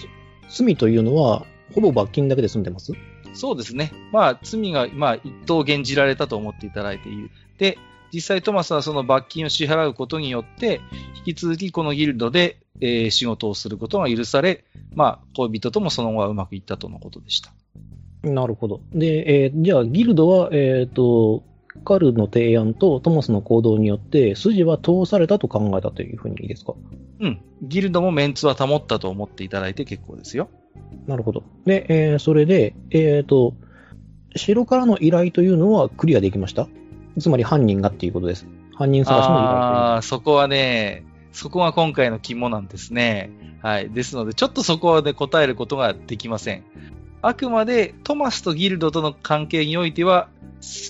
[0.49, 2.93] 罪というのは、ほぼ罰金だけで済んでます？
[3.33, 3.91] そうですね。
[4.11, 7.29] まあ、罪が、まあ、一等減じられたと思っていただいている。
[7.57, 7.77] で、
[8.13, 10.81] 実際トマスはその罰金を支払うことによって、
[11.25, 14.63] 引き続きこのギルドで、えー仕事をすることが許され、
[14.93, 17.51] まあ、恋人ともその後はうまくいったとのことでした。
[18.23, 18.81] なるほど。
[18.93, 21.43] で、えーじゃあ、ギルドは、えっ、と、
[21.85, 26.73] カルの提案とトマスの行動によって、筋は通されたと考えたというふうにいいですか？
[27.19, 27.41] うん。
[27.61, 30.49] ギルドもメンツは保ったと思っていただいて結構ですよ。
[31.05, 31.43] なるほど。
[31.65, 33.53] で、えーそれで、えっ、と、
[34.35, 36.67] 城からの依頼というのはクリアできました？
[37.19, 38.47] つまり犯人がっていうことです。
[38.75, 43.31] 犯人探しのああー、そこはね、そこが今回の肝なんですね。
[43.61, 43.89] はい。
[43.89, 46.63] ですので、ちょっとそこはね、答えることができません。
[47.21, 50.29] あくまで、トマスとギルドとの関係においては、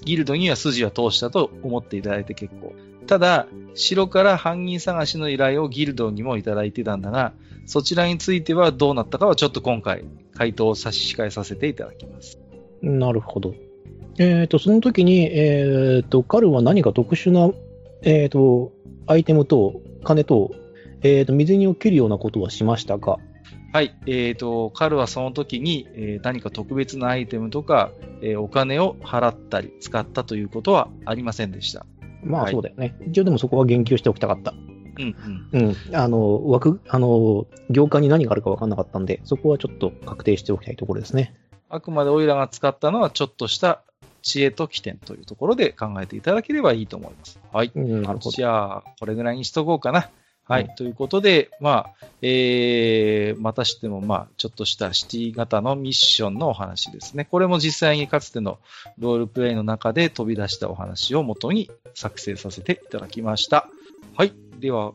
[0.03, 2.73] ギルドには筋は通したと思っていただいて結構。
[3.07, 7.33] ただ、城から犯人探しの依頼をギルドにもいただいてたんだが、
[7.65, 10.05] そちらについてはどうなったかはちょっと今回、
[10.35, 12.39] 回答を差し控えさせていただきます。
[12.81, 13.53] なるほど。
[14.17, 17.51] えっ、と、その時に、えっ、と、カルは何か特殊な、
[18.01, 18.71] えっ、と、
[19.05, 20.51] アイテムと金と、
[21.03, 23.19] えっ、と、水にを切るようなことはしましたか？
[23.73, 23.95] はい。
[24.07, 27.91] えっ、と、カルはその時に、えー何か特別なアイテムとか、
[28.21, 31.85] えーお金を払ったり使ったということはありませんでした。
[32.23, 32.95] まあ、はいそうだよね。
[33.07, 34.53] 一応でもそこは言及しておきたかった。
[34.99, 35.15] うん
[35.53, 35.61] うん。
[35.61, 35.95] うん。
[35.95, 41.35] あの、枠、あの、業界に何があるか分かんなかったんで、そこはちょっと確定しておきたいところですね。
[41.69, 43.83] あくまでオイラが使ったのはちょっとした
[44.21, 47.39] 知恵と起点というところで考えていただければいいと思います。
[47.51, 47.71] はい。
[47.75, 48.31] うん、なるほど。
[48.31, 50.09] じゃあ、これぐらいにしとこうかな。
[50.49, 50.63] はい。
[50.63, 57.25] うんということで、まあ、えー、またしても、まあ、ちょっとしたシティ型のミッションのお話ですね。
[57.25, 58.59] これも実際にかつての
[58.97, 63.67] ロールプレイの中で飛び出したお話を元に作成させていただきました。
[64.15, 64.33] はい。
[64.59, 64.93] では、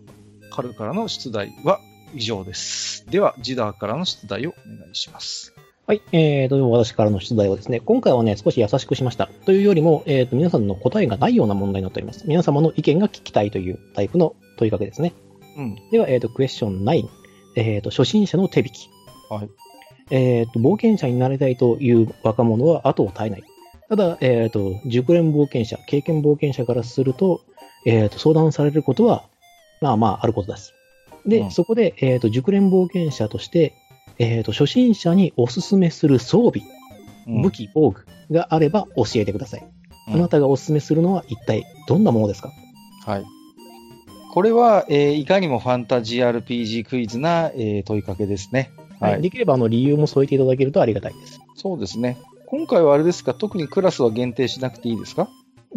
[0.50, 1.80] カルからの出題は
[2.14, 3.06] 以上です。
[3.10, 5.51] では、ジダーからの出題をお願いします。
[5.84, 6.02] はい。
[6.12, 9.28] えーと、私からの出題はですね、今回はね、少し優しくしました。
[9.46, 12.24] というよりも、えーと、皆さんの答えがないような問題になっております。
[12.28, 15.12] 皆様の意見が聞きたいというタイプの問いかけですね。
[15.56, 15.76] うん。
[15.90, 17.08] では、えーと、クエスチョン9。
[17.56, 18.90] えーと、初心者の手引き。
[19.28, 19.48] はい。
[20.10, 23.42] えーと、冒険者になりたいという若者は後を絶えない。
[23.88, 27.40] ただ、えーと、熟練冒険者、経験冒険者からすると、
[27.86, 29.24] えーと、相談されることは、
[29.80, 30.74] まあまあ、あることです。
[31.26, 33.74] で、うんそこで、えーと、熟練冒険者として、
[34.24, 36.64] えーと、初心者におすすめする装備、
[37.26, 37.90] うん武器、防
[38.28, 39.60] 具があれば教えてください。
[40.08, 42.50] うんあなたがおすすめするのは一体どんなものですか？
[43.04, 43.24] はい。
[44.32, 48.70] これは、えーいかにもファンタジー RPG クイズな、えー問いかけですね。
[49.00, 49.22] はい。
[49.22, 51.40] できればあの理由も添えていただけるとありがたいです。
[51.56, 52.16] そうですね。
[52.46, 55.28] 今回はあれですか、特にクラスは限定しなくていいですか？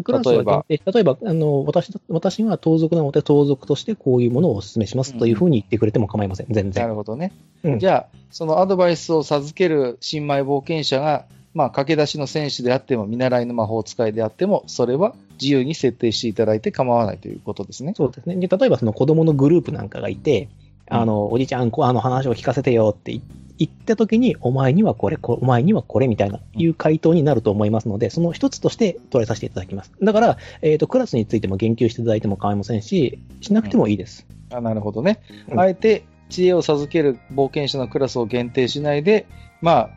[0.03, 6.47] クラスは限定例えば、あの、私、私が盗賊なので、盗賊としてこういうものをお勧めしますというふうに言ってくれても構いません。
[6.49, 6.88] 全な然。
[6.88, 7.31] るほどね。
[7.63, 17.93] うんじゃあ、そのアドバイスを授ける新米冒険者が、まあ、駆け出しの戦士であっても、見習いの魔法使いであっても、それは自由に設定していただいて構わないということですね。
[17.95, 18.35] そうですね。
[18.35, 20.49] で、例えばその子供のグループなんかがいて、
[20.89, 23.22] うんあの、おじちゃん、あの話を聞かせてよって言
[23.57, 29.91] 言った時に、お前にはこれ、こお前にはこれみたいな、いう回答になると思いますので、その一つとして捉えさせていただきます。
[30.02, 34.27] だから、えっ、と、クラスについても言及していただいても構いませんし、しなくてもいいです。
[34.52, 35.22] あなるほどね。
[35.49, 39.27] うんあえて知恵を授ける冒険者のクラスを限定しないで、
[39.61, 39.90] まあ、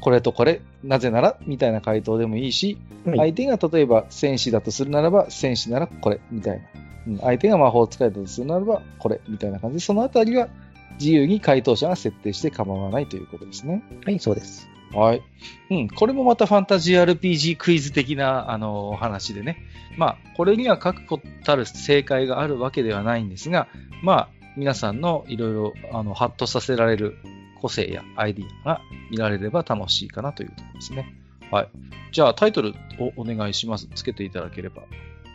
[0.00, 6.64] これとこれ、なぜなら、みたいな回答でもいいし、はい相手が例えば戦士だとするならば、戦士ならこれ、みたいな。
[7.06, 10.48] うん相手が魔法使いだとするならば、これ、みたいな感じで、そのあたりは
[10.98, 13.82] 自由に回答者が設定して構わないということですね。
[14.04, 14.68] はい、そうです。
[14.92, 15.22] はい。
[15.70, 19.58] うん、これもまたファンタジー RPG クイズ的な、あの、お話でね。
[19.96, 23.68] まあ、これには確固たる正解があるわけではないんですが、
[24.02, 27.18] まあ、皆さんのいろいろ、あの、ハッとさせられる
[27.60, 31.14] 個性やアイディアが見られれば楽しいかなというところですね。
[31.50, 31.68] はい。
[32.12, 33.88] じゃあ、タイトルをお願いします。
[33.94, 34.82] つけていただければ。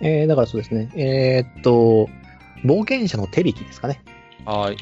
[0.02, 0.92] えー、だからそうですね。
[0.96, 2.10] えーっと、
[2.66, 4.02] 冒険者の手引きですかね。
[4.46, 4.78] はい。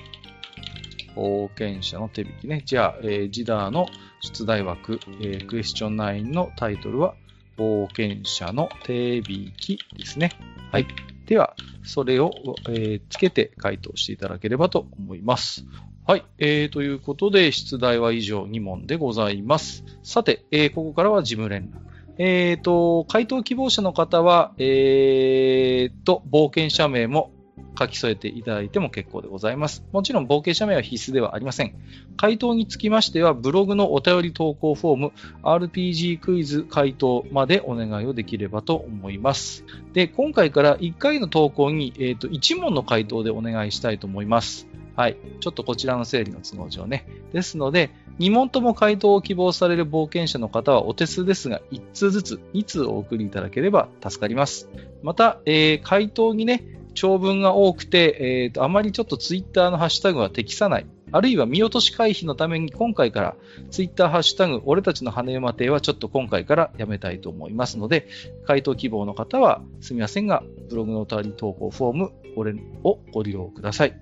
[1.20, 2.62] 冒険者の手引きね。
[2.66, 3.88] じゃあ、えージダーの
[4.22, 7.16] 出題枠、えークエスチョン9のタイトルは、
[7.58, 10.32] 冒険者の手引きですね。
[10.72, 10.88] はい。
[11.26, 12.32] では、それを、
[12.70, 15.66] えーつけて回答していただければと思います。
[16.08, 16.24] はい。
[16.38, 19.84] えー、ということで、出題は以上2問でございます。
[20.04, 21.90] さて、えーここからは事務連絡。
[22.22, 27.32] えーと、回答希望者の方は、えーと、冒険者名も
[27.78, 29.84] 書き添えていただいても結構でございます。
[29.92, 31.76] もちろん冒険者名は必須ではありません。
[32.18, 35.12] 回答につきましては、ブログのお便り投稿フォーム、
[35.44, 39.66] RPG クイズ回答までお願いをできればと思います。
[39.94, 44.68] で、今回から1回の投稿に、えー、と1問の回答でお願いしたいと思います。
[44.96, 45.18] はい。
[45.40, 47.06] ちょっとこちらの整理の都合上ね。
[47.32, 47.90] ですので、
[48.20, 54.68] 2問とも回答を希望される冒険者の方はお手数ですが、1通ずつ2通お送りいただければ助かります。
[55.02, 60.86] また、えー回答にね、長文が多くて、えーと、あまりちょっとツイッターのハッシュタグは適さない。
[61.14, 63.36] あるいは見落とし回避のために今回から
[63.72, 68.10] ツイッターハッシュタグ、俺たちの羽馬亭はちょっと今回からやめたいと思いますので、
[68.46, 72.54] 回答希望の方はすみませんが、ブログのお便り投稿フォーム俺
[72.84, 73.94] をご利用ください。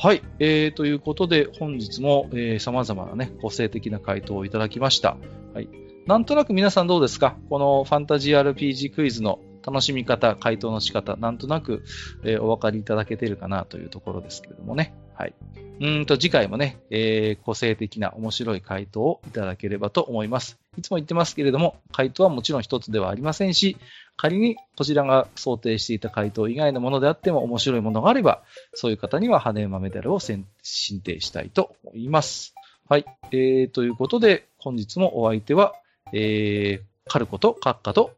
[0.00, 5.18] はい、えー、ということで本日も、えー、様々なね、個性的な回答をいただきました。
[5.52, 5.68] はい。
[6.06, 7.36] なんとなく皆さんどうですか？
[7.50, 11.84] このファンタジー RPG クイズの楽しみ方、回答の仕方、なんとなく、
[12.24, 14.94] えーお分かりいただけてるかなというところですけれどもね。
[15.14, 15.34] はい。
[15.80, 20.58] うんと、次回もね、えー個性的な面白い回答をいただければと思います。
[20.78, 23.76] いつも言ってますけれども、回答はもちろん一つではありませんし、
[24.16, 28.42] 仮にこちらが想定していた回答以外のものであっても面白いものがあれば、
[28.72, 32.54] そういう方には羽馬メダルを選申請したいと思います。
[32.88, 33.04] はい。
[33.32, 35.74] えー、ということで、本日もお相手は、
[36.12, 38.12] えー、カルコとカッカと、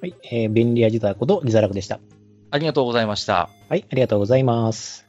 [0.00, 0.14] はい。
[0.30, 2.00] えー便利屋自体こと、リザラクでした。
[2.50, 3.50] ありがとうございました。
[3.68, 3.84] はい。
[3.90, 5.05] ありがとうございます。